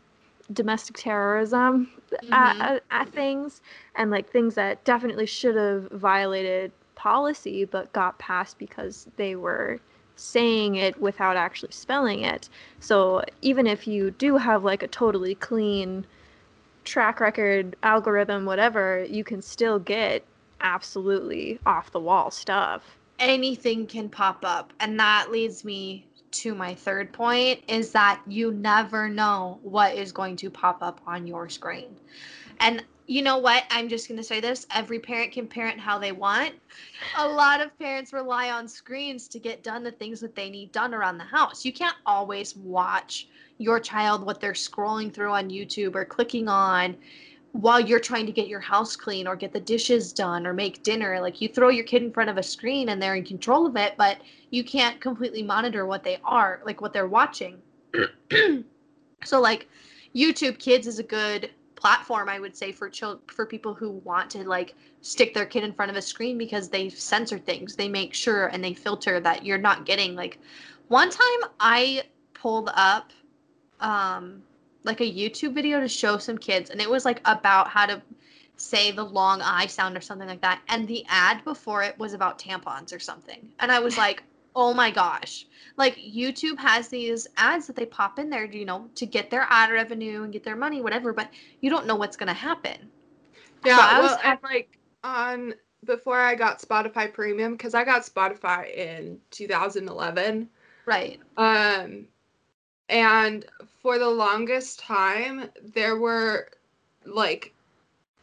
[0.52, 1.90] domestic terrorism
[2.22, 2.32] Mhm.
[2.32, 3.60] at, at, at things
[3.96, 9.80] and like things that definitely should have violated policy but got passed because they were
[10.16, 12.48] saying it without actually spelling it.
[12.80, 16.06] So even if you do have like a totally clean
[16.84, 20.26] track record, algorithm, whatever, you can still get
[20.60, 22.95] absolutely off the wall stuff.
[23.18, 24.72] Anything can pop up.
[24.80, 30.12] And that leads me to my third point is that you never know what is
[30.12, 31.96] going to pop up on your screen.
[32.60, 33.64] And you know what?
[33.70, 34.66] I'm just going to say this.
[34.74, 36.54] Every parent can parent how they want.
[37.16, 40.72] A lot of parents rely on screens to get done the things that they need
[40.72, 41.64] done around the house.
[41.64, 46.96] You can't always watch your child what they're scrolling through on youtube or clicking on
[47.60, 50.82] while you're trying to get your house clean or get the dishes done or make
[50.82, 53.66] dinner like you throw your kid in front of a screen and they're in control
[53.66, 54.18] of it but
[54.50, 57.60] you can't completely monitor what they are like what they're watching.
[59.24, 59.68] So like
[60.14, 64.30] youtube kids is a good platform i would say for chil- for people who want
[64.30, 67.76] to like stick their kid in front of a screen because they censor things.
[67.76, 70.38] They make sure and they filter that you're not getting like
[70.88, 72.02] one time i
[72.34, 73.12] pulled up
[73.80, 74.42] um
[74.86, 78.00] like a YouTube video to show some kids, and it was like about how to
[78.56, 80.62] say the long I sound or something like that.
[80.68, 83.48] And the ad before it was about tampons or something.
[83.60, 84.22] And I was like,
[84.54, 85.46] oh my gosh.
[85.76, 89.46] Like YouTube has these ads that they pop in there, you know, to get their
[89.50, 91.28] ad revenue and get their money, whatever, but
[91.60, 92.90] you don't know what's gonna happen.
[93.64, 97.84] Yeah, So I was- well, and like on before I got Spotify Premium, because I
[97.84, 100.48] got Spotify in 2011.
[100.86, 101.20] Right.
[101.36, 102.06] Um,
[102.88, 103.44] and
[103.82, 106.48] for the longest time, there were
[107.04, 107.54] like,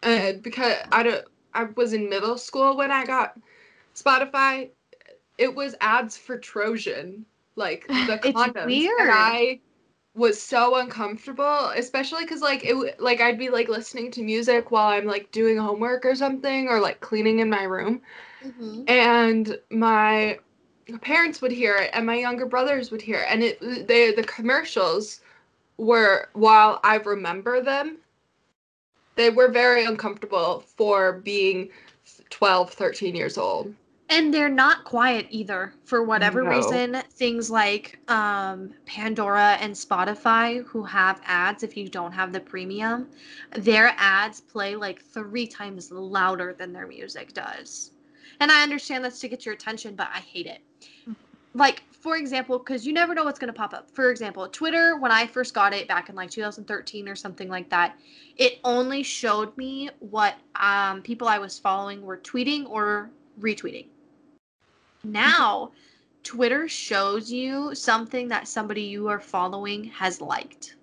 [0.03, 3.37] uh, because I don't, I was in middle school when I got
[3.95, 4.69] Spotify.
[5.37, 8.97] It was ads for Trojan, like the condoms, weird.
[8.97, 9.59] and I
[10.15, 14.89] was so uncomfortable, especially because like it, like I'd be like listening to music while
[14.89, 18.01] I'm like doing homework or something, or like cleaning in my room,
[18.45, 18.83] Mm-hmm.
[18.87, 20.39] and my
[21.01, 23.27] parents would hear it and my younger brothers would hear it.
[23.29, 25.21] And it they the commercials
[25.77, 27.97] were while I remember them
[29.15, 31.69] they were very uncomfortable for being
[32.29, 33.73] 12 13 years old.
[34.09, 35.73] And they're not quiet either.
[35.85, 36.49] For whatever No.
[36.49, 42.39] reason things like um, pandora and spotify who have ads if you don't have the
[42.39, 43.07] premium
[43.55, 47.91] their ads play like three times louder than their music does.
[48.39, 50.59] And i understand that's to get your attention but i hate it
[51.53, 53.89] like for example because you never know what's going to pop up.
[53.91, 57.69] For example twitter when i first got it back in like 2013 or something like
[57.69, 57.97] that
[58.37, 63.09] it only showed me what um, people i was following were tweeting or
[63.39, 63.85] retweeting.
[65.03, 65.71] Now
[66.23, 70.75] twitter shows you something that somebody you are following has liked.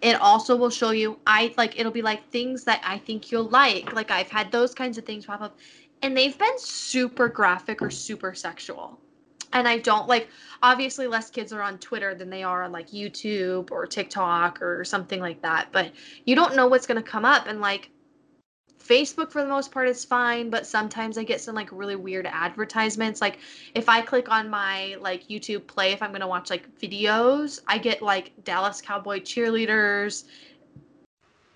[0.00, 3.48] It also will show you i like it'll be like things that i think you'll
[3.48, 3.92] like.
[3.92, 5.58] Like i've had those kinds of things pop up
[6.02, 8.98] and they've been super graphic or super sexual.
[9.54, 10.28] And i don't like
[10.62, 14.84] obviously less kids are on twitter than they are on like youtube or tiktok or
[14.84, 15.90] something like that but
[16.26, 17.46] you don't know what's going to come up.
[17.46, 17.90] And like
[18.78, 22.26] facebook for the most part is fine but sometimes i get some like really weird
[22.26, 23.20] advertisements.
[23.20, 23.38] Like
[23.74, 27.60] if i click on my like youtube play if i'm going to watch like videos
[27.66, 30.24] i get like dallas cowboy cheerleaders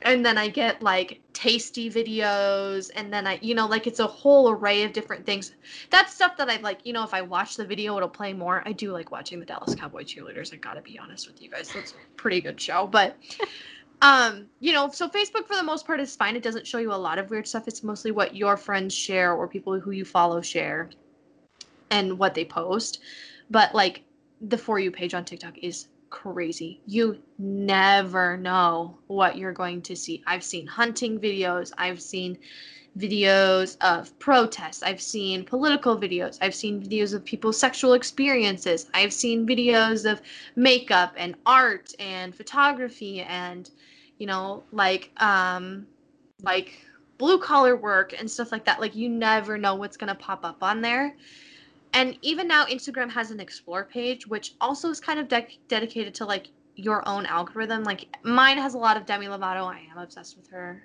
[0.05, 4.07] and then i get like tasty videos and then i you know like it's a
[4.07, 5.53] whole array of different things.
[5.91, 8.63] That's stuff that i like you know if i watch the video it'll play more.
[8.67, 11.73] I do like watching the dallas cowboy cheerleaders i gotta be honest with you guys
[11.73, 13.17] that's a pretty good show but
[14.03, 16.93] um you know so facebook for the most part is fine it doesn't show you
[16.93, 20.05] a lot of weird stuff it's mostly what your friends share or people who you
[20.05, 20.91] follow share
[21.91, 23.01] and what they post
[23.51, 24.03] but like
[24.41, 26.81] the for you page on tiktok is crazy.
[26.87, 30.23] You never know what you're going to see.
[30.27, 31.73] I've seen hunting videos.
[31.79, 32.39] I've seen
[32.99, 34.83] videos of protests.
[34.83, 36.37] I've seen political videos.
[36.43, 38.91] I've seen videos of people's sexual experiences.
[38.93, 40.21] I've seen videos of
[40.55, 43.71] makeup and art and photography and
[44.19, 45.87] you know like um
[46.43, 46.79] like
[47.17, 48.81] blue collar work and stuff like that.
[48.81, 51.17] Like you never know what's going to pop up on there
[51.93, 56.15] and even now instagram has an explore page which also is kind of de- dedicated
[56.15, 57.85] to like your own algorithm.
[57.85, 59.65] Like mine has a lot of demi lovato.
[59.65, 60.83] I am obsessed with her.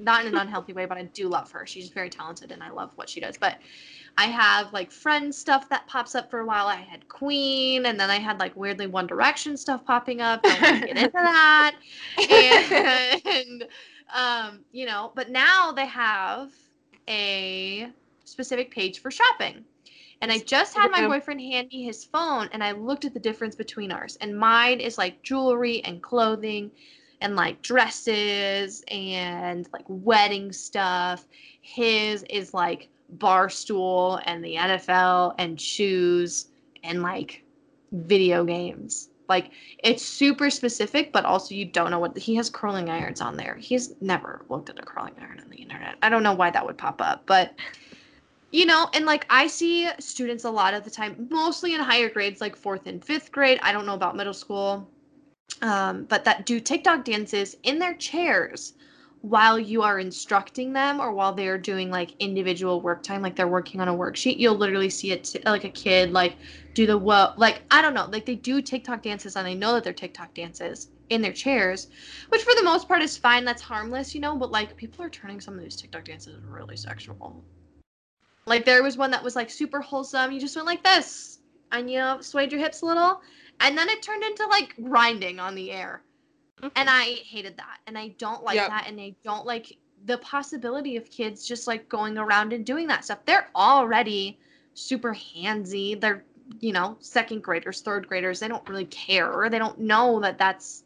[0.00, 1.66] Not in an unhealthy way but i do love her.
[1.66, 3.36] She's very talented and i love what she does.
[3.38, 3.58] But
[4.18, 6.66] i have like friend stuff that pops up for a while.
[6.66, 10.40] I had queen and then i had like weirdly one direction stuff popping up.
[10.44, 11.76] I want to get into that.
[13.24, 13.64] And
[14.14, 16.52] um you know but now they have
[17.08, 17.88] a
[18.24, 19.64] specific page for shopping
[20.24, 23.20] and I just had my boyfriend hand me his phone and I looked at the
[23.20, 24.16] difference between ours.
[24.22, 26.70] And mine is like jewelry and clothing
[27.20, 31.26] and like dresses and like wedding stuff.
[31.60, 36.46] His is like Barstool and the NFL and shoes
[36.82, 37.44] and like
[37.92, 39.10] video games.
[39.28, 39.50] Like
[39.80, 43.56] it's super specific, but also you don't know what he has curling irons on there.
[43.56, 45.96] He's never looked at a curling iron on the internet.
[46.00, 47.52] I don't know why that would pop up, but
[48.54, 52.08] you know, and like I see students a lot of the time, mostly in higher
[52.08, 53.58] grades, like fourth and fifth grade.
[53.62, 54.88] I don't know about middle school,
[55.60, 58.74] um, but that do TikTok dances in their chairs
[59.22, 63.48] while you are instructing them or while they're doing like individual work time like they're
[63.48, 66.36] working on a worksheet you'll literally see it like a kid like
[66.74, 69.72] do the what like i don't know like they do tiktok dances and they know
[69.72, 71.88] that they're tiktok dances in their chairs
[72.28, 75.08] which for the most part is fine that's harmless you know but like people are
[75.08, 77.42] turning some of these tiktok dances really sexual
[78.46, 81.40] like there was one that was like super wholesome you just went like this
[81.72, 83.20] and you know swayed your hips a little
[83.60, 86.02] and then it turned into like grinding on the air
[86.60, 86.68] mm-hmm.
[86.76, 87.78] and I hated that.
[87.86, 88.68] And I don't like Yep.
[88.68, 88.84] that.
[88.88, 93.04] And I don't like the possibility of kids just like going around and doing that
[93.04, 93.20] stuff.
[93.24, 94.38] They're already
[94.74, 95.98] super handsy.
[96.00, 96.24] They're,
[96.60, 98.40] you know, second graders, third graders.
[98.40, 99.32] They don't really care.
[99.32, 100.84] or They don't know that that's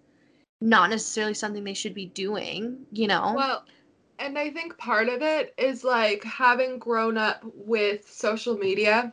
[0.61, 3.35] not necessarily something they should be doing, you know?
[3.37, 3.65] Well,
[4.19, 9.13] and I think part of it is like having grown up with social media,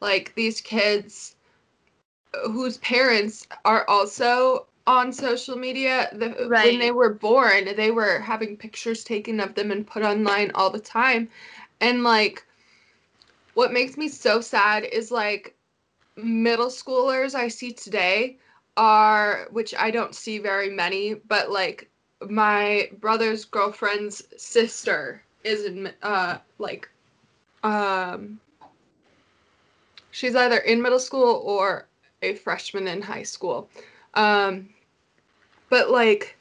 [0.00, 1.36] like these kids
[2.46, 6.08] whose parents are also on social media.
[6.12, 10.50] The, When they were born, they were having pictures taken of them and put online
[10.54, 11.28] all the time.
[11.80, 12.44] And like,
[13.54, 15.54] what makes me so sad is like
[16.16, 18.38] middle schoolers I see today
[18.76, 21.90] are, which I don't see very many, but like
[22.28, 26.88] my brother's girlfriend's sister is in uh like
[27.62, 28.40] um
[30.10, 31.86] she's either in middle school or
[32.22, 33.68] a freshman in high school
[34.14, 34.68] um
[35.70, 36.36] but like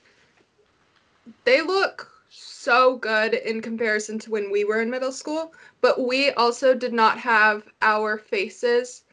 [1.44, 6.32] they look so good in comparison to when we were in middle school but we
[6.32, 9.04] also did not have our faces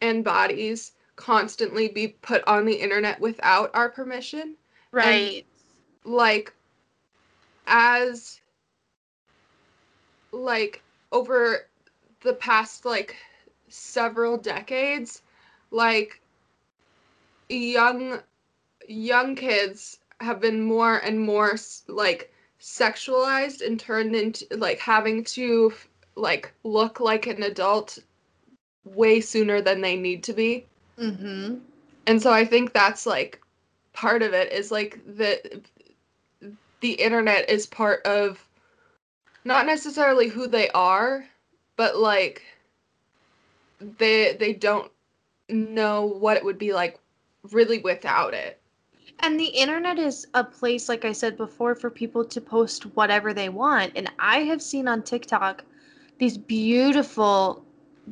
[0.00, 4.54] and bodies constantly be put on the internet without our permission
[4.92, 5.44] right.
[6.06, 6.52] Like
[7.66, 8.40] as
[10.32, 10.82] like
[11.12, 11.66] over
[12.22, 13.16] the past like
[13.68, 15.22] several decades
[15.70, 16.20] like
[17.48, 18.20] young
[18.88, 21.56] young kids have been more and more
[21.88, 25.72] like sexualized and turned into like having to
[26.14, 27.98] like look like an adult
[28.84, 30.64] way sooner than they need to be
[30.98, 31.56] mm-hmm.
[32.06, 33.40] and so i think that's like
[33.92, 35.60] part of it is like the
[36.80, 38.44] the internet is part of
[39.44, 41.24] not necessarily who they are
[41.76, 42.42] but like
[43.98, 44.90] they they don't
[45.48, 46.98] know what it would be like
[47.52, 48.60] really without it
[49.20, 53.32] And the internet is a place, like I said before, for people to post whatever
[53.32, 53.92] they want.
[53.96, 55.64] And I have seen on TikTok
[56.18, 57.64] these beautiful,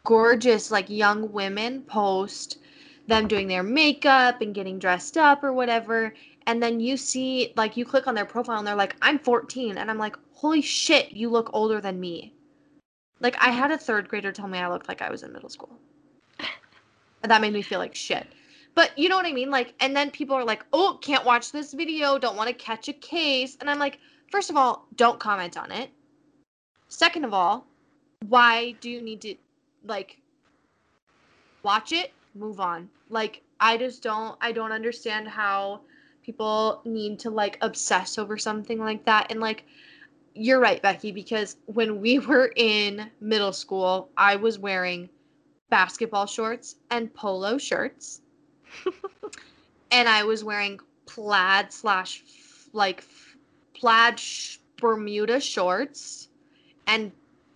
[0.04, 2.58] gorgeous, like young women post
[3.06, 6.14] them doing their makeup and getting dressed up or whatever.
[6.46, 9.78] And then you see, like, you click on their profile and they're like, I'm 14.
[9.78, 12.34] And I'm like, holy shit, you look older than me.
[13.20, 15.48] Like, I had a third grader tell me I looked like I was in middle
[15.48, 15.78] school.
[17.22, 18.26] And that made me feel like shit.
[18.74, 19.50] But you know what I mean?
[19.50, 22.88] Like, and then people are like, oh, can't watch this video, don't want to catch
[22.88, 23.56] a case.
[23.60, 23.98] And I'm like,
[24.30, 25.90] first of all, don't comment on it.
[26.88, 27.66] Second of all,
[28.28, 29.36] why do you need to,
[29.86, 30.20] like,
[31.62, 32.90] watch it, move on?
[33.08, 35.80] Like, I just don't, I don't understand how
[36.24, 39.30] people need to, like, obsess over something like that.
[39.30, 39.64] And, like,
[40.34, 45.08] you're right, Becky, because when we were in middle school, I was wearing
[45.70, 48.20] basketball shorts and polo shirts
[49.90, 52.22] and I was wearing plaid slash
[52.72, 53.04] like
[53.74, 56.28] plaid sh- Bermuda shorts
[56.86, 57.12] and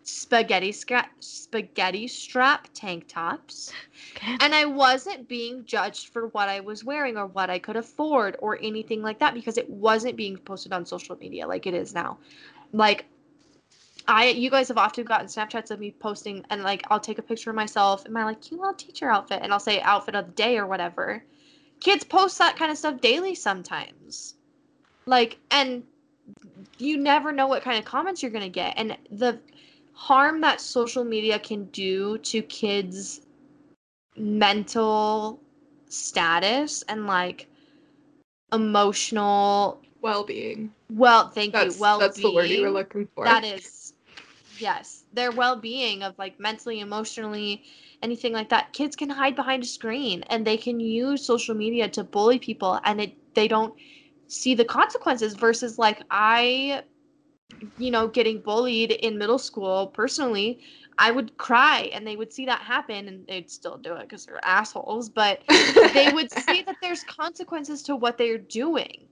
[0.09, 3.73] spaghetti scra- spaghetti strap tank tops.
[4.17, 4.37] Okay.
[4.41, 8.37] And I wasn't being judged for what I was wearing or what I could afford
[8.41, 11.95] or anything like that because it wasn't being posted on social media like it is
[11.95, 12.19] now.
[12.73, 13.07] Like
[14.07, 17.23] I you guys have often gotten Snapchats of me posting and like I'll take a
[17.23, 20.27] picture of myself in my like cute little teacher outfit and I'll say outfit of
[20.27, 21.23] the day or whatever.
[21.81, 24.35] Kids post that kind of stuff daily sometimes.
[25.07, 25.83] Like and
[26.79, 29.39] you never know what kind of comments you're going to get and the
[29.99, 33.21] harm that social media can do to kids
[34.17, 35.41] mental
[35.89, 37.49] status and like
[38.53, 40.73] emotional well-being.
[40.89, 43.25] Well thank that's you well that's the word you were looking for.
[43.25, 43.93] That is
[44.61, 47.65] yes their well-being of like mentally emotionally
[48.01, 51.89] anything like that kids can hide behind a screen and they can use social media
[51.89, 53.75] to bully people and it they don't
[54.29, 56.83] see the consequences versus like I
[57.77, 60.61] you know getting bullied in middle school personally
[60.99, 64.27] I would cry and they would see that happen and they'd still do it because
[64.27, 65.43] they're assholes, but
[65.95, 69.07] they would see that there's consequences to what they're doing.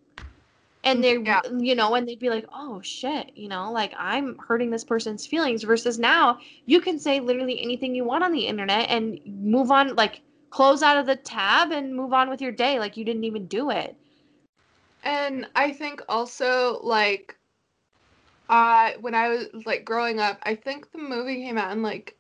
[0.83, 1.43] And mm, they're, Yeah.
[1.59, 5.27] you know, and they'd be like, oh shit, you know, like I'm hurting this person's
[5.27, 9.71] feelings versus now you can say literally anything you want on the internet and move
[9.71, 13.05] on, like close out of the tab and move on with your day like you
[13.05, 13.97] didn't even do it.
[15.05, 17.36] And I think also like
[18.49, 22.17] uh when I was like growing up, I think the movie came out in like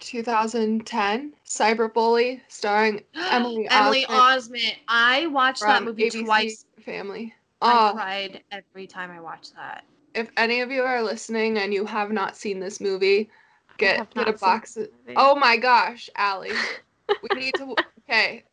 [0.00, 4.74] 2010, Cyberbully, starring Emily Emily Osment Osment.
[4.88, 6.64] I watched that movie ABC twice.
[6.84, 7.34] Family.
[7.60, 9.84] I Oh, cried every time I watched that.
[10.14, 13.30] if any of you are listening and you have not seen this movie,
[13.78, 14.76] get get a box.
[14.76, 16.52] Of, oh my gosh, Ali,
[17.22, 17.76] we need to.
[18.08, 18.44] Okay.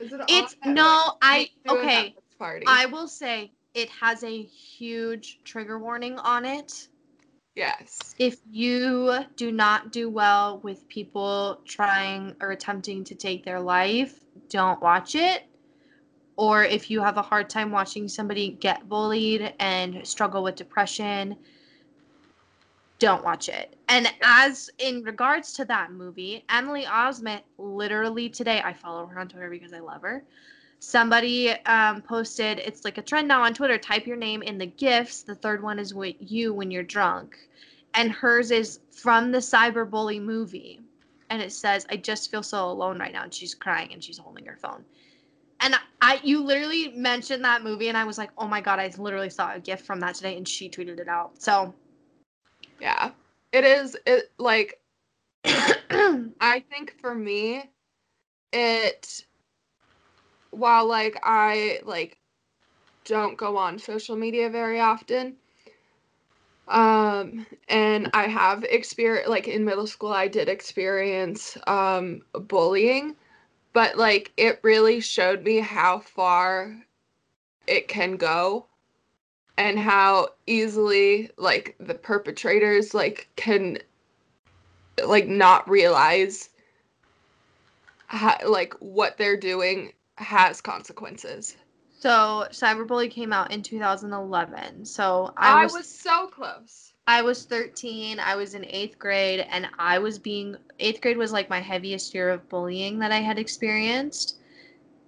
[0.00, 2.14] Is it It's no, I We need to do a okay.
[2.38, 2.64] Party.
[2.66, 6.88] I will say it has a huge trigger warning on it.
[7.54, 8.14] yes.
[8.18, 14.20] If you do not do well with people trying or attempting to take their life,
[14.48, 15.44] don't watch it.
[16.36, 21.36] Or if you have a hard time watching somebody get bullied and struggle with depression,
[22.98, 23.76] don't watch it.
[23.88, 29.28] And as in regards to that movie, Emily Osment literally today, I follow her on
[29.28, 30.24] Twitter because I love her.
[30.84, 33.78] Somebody um, posted, it's like a trend now on Twitter.
[33.78, 35.22] Type your name in the gifs.
[35.22, 37.38] The third one is with you when you're drunk,
[37.94, 40.80] and hers is from the cyberbully movie,
[41.30, 44.18] and it says, "I just feel so alone right now," and she's crying and she's
[44.18, 44.84] holding her phone.
[45.60, 48.92] And I, you literally mentioned that movie, and I was like, "Oh my god!" I
[48.98, 51.40] literally saw a gif from that today, and she tweeted it out.
[51.40, 51.72] So
[52.80, 53.12] Yeah.
[53.52, 53.96] It is.
[54.04, 54.80] It like.
[55.44, 57.70] I think for me,
[58.52, 59.24] it.
[60.52, 62.16] While like I like,
[63.04, 65.36] don't go on social media very often.
[66.68, 73.16] Um, and I have experience like in middle school, I did experience um bullying,
[73.72, 76.76] but like it really showed me how far
[77.66, 78.66] it can go
[79.56, 83.78] and how easily like the perpetrators like can
[85.06, 86.50] like not realize
[88.06, 89.92] how, like what they're doing
[90.22, 91.56] has consequences.
[92.02, 94.84] So Cyberbully came out in 2011.
[94.84, 96.92] So I, I was, was, so close.
[97.06, 98.18] I was 13.
[98.18, 102.12] I was in eighth grade, and I was being eighth grade was like my heaviest
[102.12, 104.38] year of bullying that I had experienced,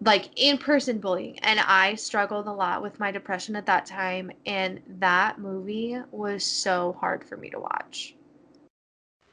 [0.03, 4.31] like in person bullying, and I struggled a lot with my depression at that time.
[4.47, 8.15] And that movie was so hard for me to watch,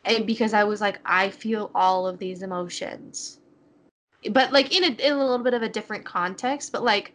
[0.05, 3.39] and because I was like, I feel all of these emotions,
[4.29, 7.13] but like in a, in a little bit of a different context, but like.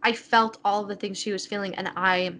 [0.00, 2.36] I felt all the things she was feeling, and I,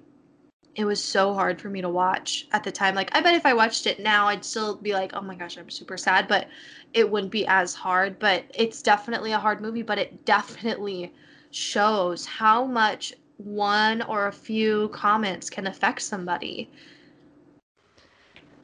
[0.76, 2.94] it was so hard for me to watch at the time.
[2.94, 5.58] Like, I bet if I watched it now, I'd still be like, oh my gosh,
[5.58, 6.46] I'm super sad, but
[6.94, 8.20] it wouldn't be as hard.
[8.20, 11.12] But it's definitely a hard movie, but it definitely
[11.50, 16.70] shows how much one or a few comments can affect somebody.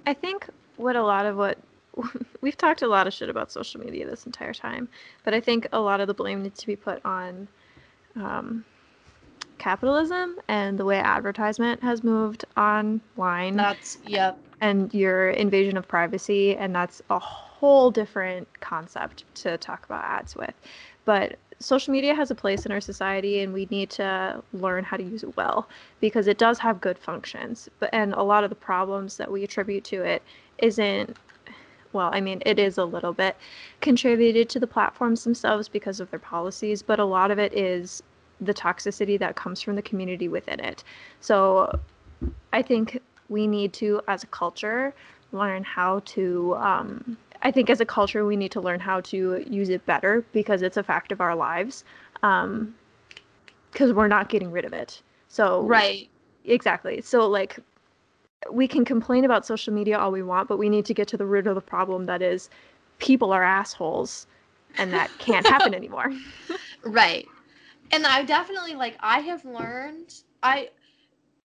[0.06, 1.58] I think what a lot of what
[2.40, 4.88] we've talked a lot of shit about social media this entire time,
[5.24, 7.48] but I think a lot of the blame needs to be put on
[8.16, 8.64] um,
[9.58, 14.38] capitalism and the way advertisement has moved online That's, yep.
[14.60, 20.36] and your invasion of privacy, and that's a whole different concept to talk about ads
[20.36, 20.54] with.
[21.04, 24.96] But social media has a place in our society, and we need to learn how
[24.96, 25.68] to use it well
[26.00, 27.68] because it does have good functions.
[27.78, 30.22] But and a lot of the problems that we attribute to it
[30.58, 31.16] isn't.
[31.94, 33.36] Well, I mean, it is a little bit
[33.80, 38.02] contributed to the platforms themselves because of their policies, but a lot of it is
[38.40, 40.82] the toxicity that comes from the community within it.
[41.20, 41.78] So
[42.52, 44.92] I think we need to, as a culture,
[45.32, 46.56] learn how to.
[46.56, 50.24] Um, I think as a culture, we need to learn how to use it better
[50.32, 51.84] because it's a fact of our lives.
[53.72, 55.02] Because we're not getting rid of it.
[55.28, 56.08] So Right.
[56.44, 57.02] exactly.
[57.02, 57.58] So like,
[58.50, 61.16] we can complain about social media all we want, but we need to get to
[61.16, 62.04] the root of the problem.
[62.06, 62.50] That is,
[62.98, 64.26] people are assholes,
[64.78, 66.12] and that can't happen anymore.
[66.84, 67.26] Right.
[67.90, 70.70] And I definitely like I have learned I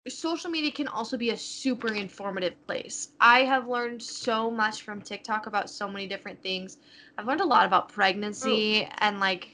[0.09, 3.09] social media can also be a super informative place.
[3.20, 6.79] I have learned so much from TikTok about so many different things.
[7.16, 8.95] I've learned a lot about pregnancy oh.
[8.99, 9.49] and like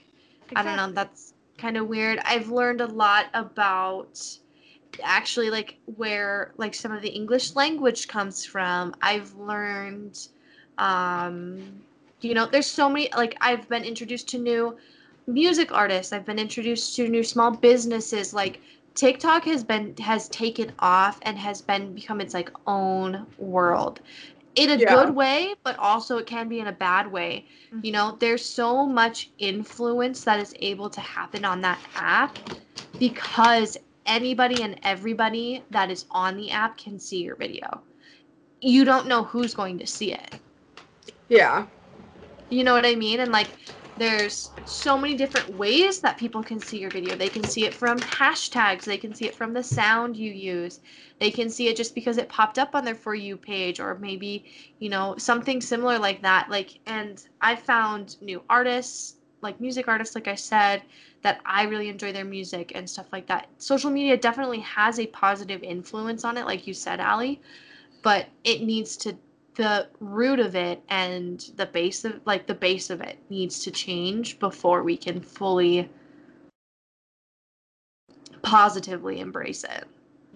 [0.55, 2.19] I don't know, that's kind of weird.
[2.25, 4.21] I've learned a lot about
[5.03, 8.95] actually like where like some of the English language comes from.
[9.03, 10.19] I've learned
[10.79, 11.83] um
[12.21, 14.77] you know, there's so many like I've been introduced to new
[15.27, 16.13] music artists.
[16.13, 18.33] I've been introduced to new small businesses.
[18.33, 18.61] Like
[18.95, 24.01] TikTok has been has taken off and has been become its like own world
[24.57, 24.95] in a Yeah.
[24.95, 27.47] good way, but also it can be in a bad way.
[27.73, 27.85] Mm-hmm.
[27.85, 32.39] You know, there's so much influence that is able to happen on that app
[32.99, 37.85] because anybody and everybody that is on the app can see your video.
[38.61, 40.41] You don't know who's going to see it.
[41.29, 41.67] Yeah.
[42.51, 43.21] You know what I mean?
[43.21, 43.55] And like
[43.97, 47.17] there's so many different ways that people can see your video.
[47.17, 50.81] They can see it from hashtags, they can see it from the sound you use.
[51.21, 53.99] They can see it just because it popped up on their for you page or
[53.99, 54.47] maybe,
[54.79, 56.49] you know, something similar like that.
[56.51, 60.83] Like and I found new artists, like music artists like I said,
[61.23, 63.49] that I really enjoy their music and stuff like that.
[63.59, 67.41] Social media definitely has a positive influence on it like you said, Ali,
[68.03, 69.17] but it needs to
[69.55, 73.71] the root of it and the base of like the base of it needs to
[73.71, 75.89] change before we can fully
[78.43, 79.85] positively embrace it.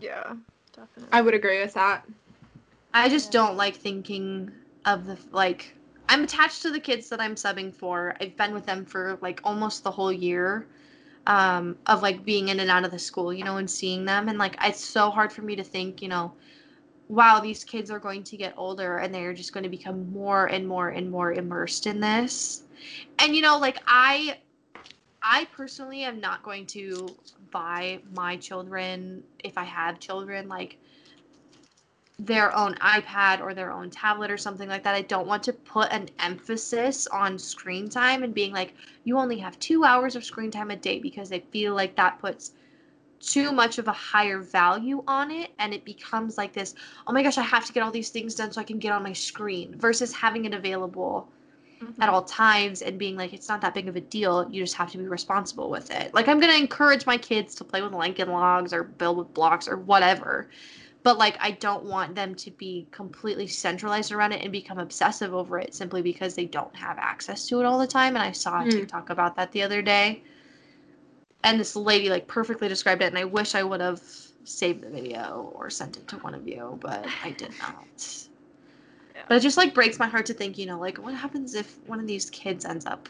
[0.00, 0.34] Yeah,
[0.72, 1.08] definitely.
[1.12, 2.06] I would agree with that.
[2.94, 3.40] I just Yeah.
[3.40, 4.52] don't like thinking
[4.84, 5.74] of the like
[6.08, 8.16] I'm attached to the kids that I'm subbing for.
[8.20, 10.66] I've been with them for like almost the whole year
[11.26, 14.28] um of like being in and out of the school, you know, and seeing them
[14.28, 16.32] and like it's so hard for me to think, you know,
[17.08, 20.46] wow, these kids are going to get older and they're just going to become more
[20.46, 22.64] and more and more immersed in this.
[23.18, 24.38] And you know, like I
[25.22, 27.08] I personally am not going to
[27.50, 30.78] buy my children if I have children like
[32.18, 34.94] their own iPad or their own tablet or something like that.
[34.94, 38.74] I don't want to put an emphasis on screen time and being like,
[39.04, 42.18] you only have two hours of screen time a day because I feel like that
[42.18, 42.52] puts
[43.20, 46.74] too much of a higher value on it and it becomes like this
[47.06, 48.92] oh my gosh i have to get all these things done so i can get
[48.92, 51.28] on my screen versus having it available
[51.82, 51.94] Mhm.
[52.00, 54.74] at all times and being like it's not that big of a deal you just
[54.74, 57.82] have to be responsible with it like i'm going to encourage my kids to play
[57.82, 60.48] with lincoln logs or build with blocks or whatever
[61.08, 65.32] but like i don't want them to be completely centralized around it and become obsessive
[65.32, 68.30] over it simply because they don't have access to it all the time and i
[68.30, 68.70] saw a Mm.
[68.70, 70.22] tiktok about that the other day
[71.44, 74.02] and this lady like perfectly described it and i wish i would have
[74.44, 78.26] saved the video or sent it to one of you but i did not
[79.16, 79.22] Yeah.
[79.28, 81.78] but it just like breaks my heart to think you know like what happens if
[81.86, 83.08] one of these kids ends up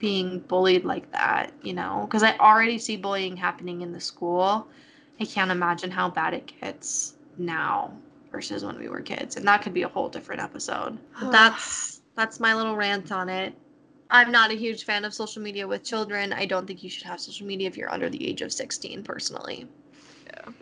[0.00, 4.66] being bullied like that you know because i already see bullying happening in the school
[5.20, 7.92] i can't imagine how bad it gets now
[8.32, 10.98] versus when we were kids and that could be a whole different episode.
[11.20, 13.54] But that's that's my little rant on it.
[14.10, 16.32] I'm not a huge fan of social media with children.
[16.32, 19.02] I don't think you should have social media if you're under the age of 16
[19.04, 19.66] personally.
[20.26, 20.52] Yeah.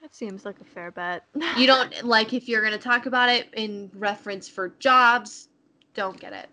[0.00, 1.24] That seems like a fair bet.
[1.56, 5.48] you don't like if you're going to talk about it in reference for jobs
[5.94, 6.48] don't get it.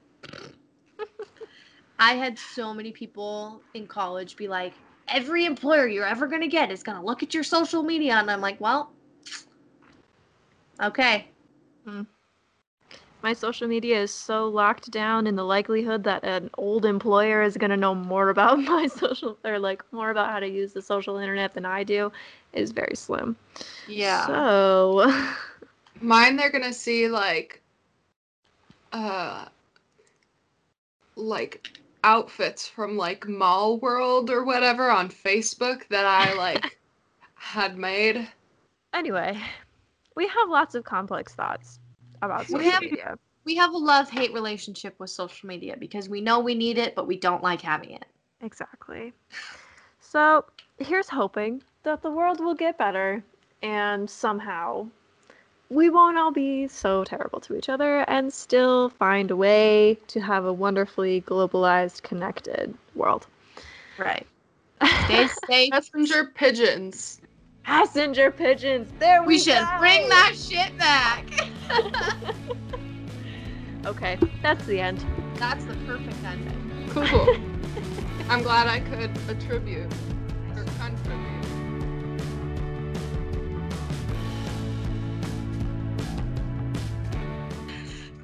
[2.00, 4.74] I had so many people in college be like
[5.10, 8.14] every employer you're ever going to get is going to look at your social media
[8.16, 8.92] and i'm like well
[10.82, 11.28] okay.
[13.24, 17.58] My social media is so locked down in the likelihood that an old employer is
[17.58, 20.82] going to know more about my social or like more about how to use the
[20.82, 22.12] social internet than I do.
[22.54, 23.36] Is very slim.
[23.88, 24.26] yeah.
[24.26, 25.12] So,
[26.02, 27.62] Mine, they're gonna see like,
[28.94, 29.46] uh,
[31.16, 36.80] like outfits from like Mall World or whatever on Facebook that I like
[37.36, 38.28] had made.
[38.94, 39.38] anyway,
[40.16, 41.80] we have lots of complex thoughts
[42.22, 43.16] about We social have- media.
[43.46, 46.96] we have a love hate relationship with social media because we know we need it
[46.96, 48.06] but we don't like having it
[48.42, 49.14] Exactly.
[50.00, 50.46] So,
[50.78, 53.24] here's hoping that the world will get better
[53.64, 54.88] and somehow
[55.70, 60.20] we won't all be so terrible to each other and still find a way to
[60.22, 63.28] have a wonderfully globalized, connected world.
[63.98, 64.26] right
[65.06, 67.20] stay safe Messenger pigeons.
[67.64, 68.90] Passenger pigeons.
[69.00, 69.28] There we, go.
[69.28, 69.78] we should go!
[69.80, 71.26] bring that shit back
[73.86, 75.04] Okay, that's the end.
[75.36, 77.28] that's the perfect ending Cool.
[78.30, 79.92] I'm glad I could attribute
[80.56, 81.27] or contribute.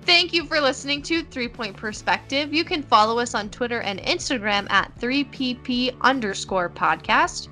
[0.06, 2.54] Thank you for listening to Three Point Perspective.
[2.54, 7.48] You can follow us on Twitter and Instagram at 3pp underscore podcast.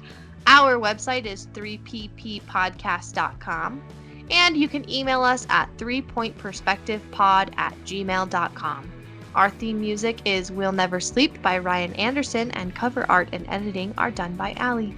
[0.48, 3.82] Our website is 3pppodcast.com.
[4.30, 8.92] And you can email us at 3pointperspectivepod at gmail.com.
[9.34, 13.94] Our theme music is We'll Never Sleep by Ryan Andersen, and cover art and editing
[13.98, 14.94] are done by Ali.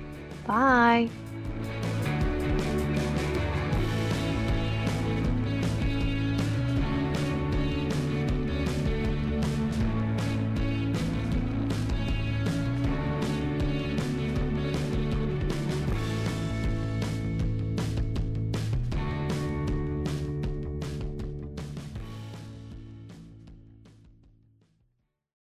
[0.48, 1.12] Bye.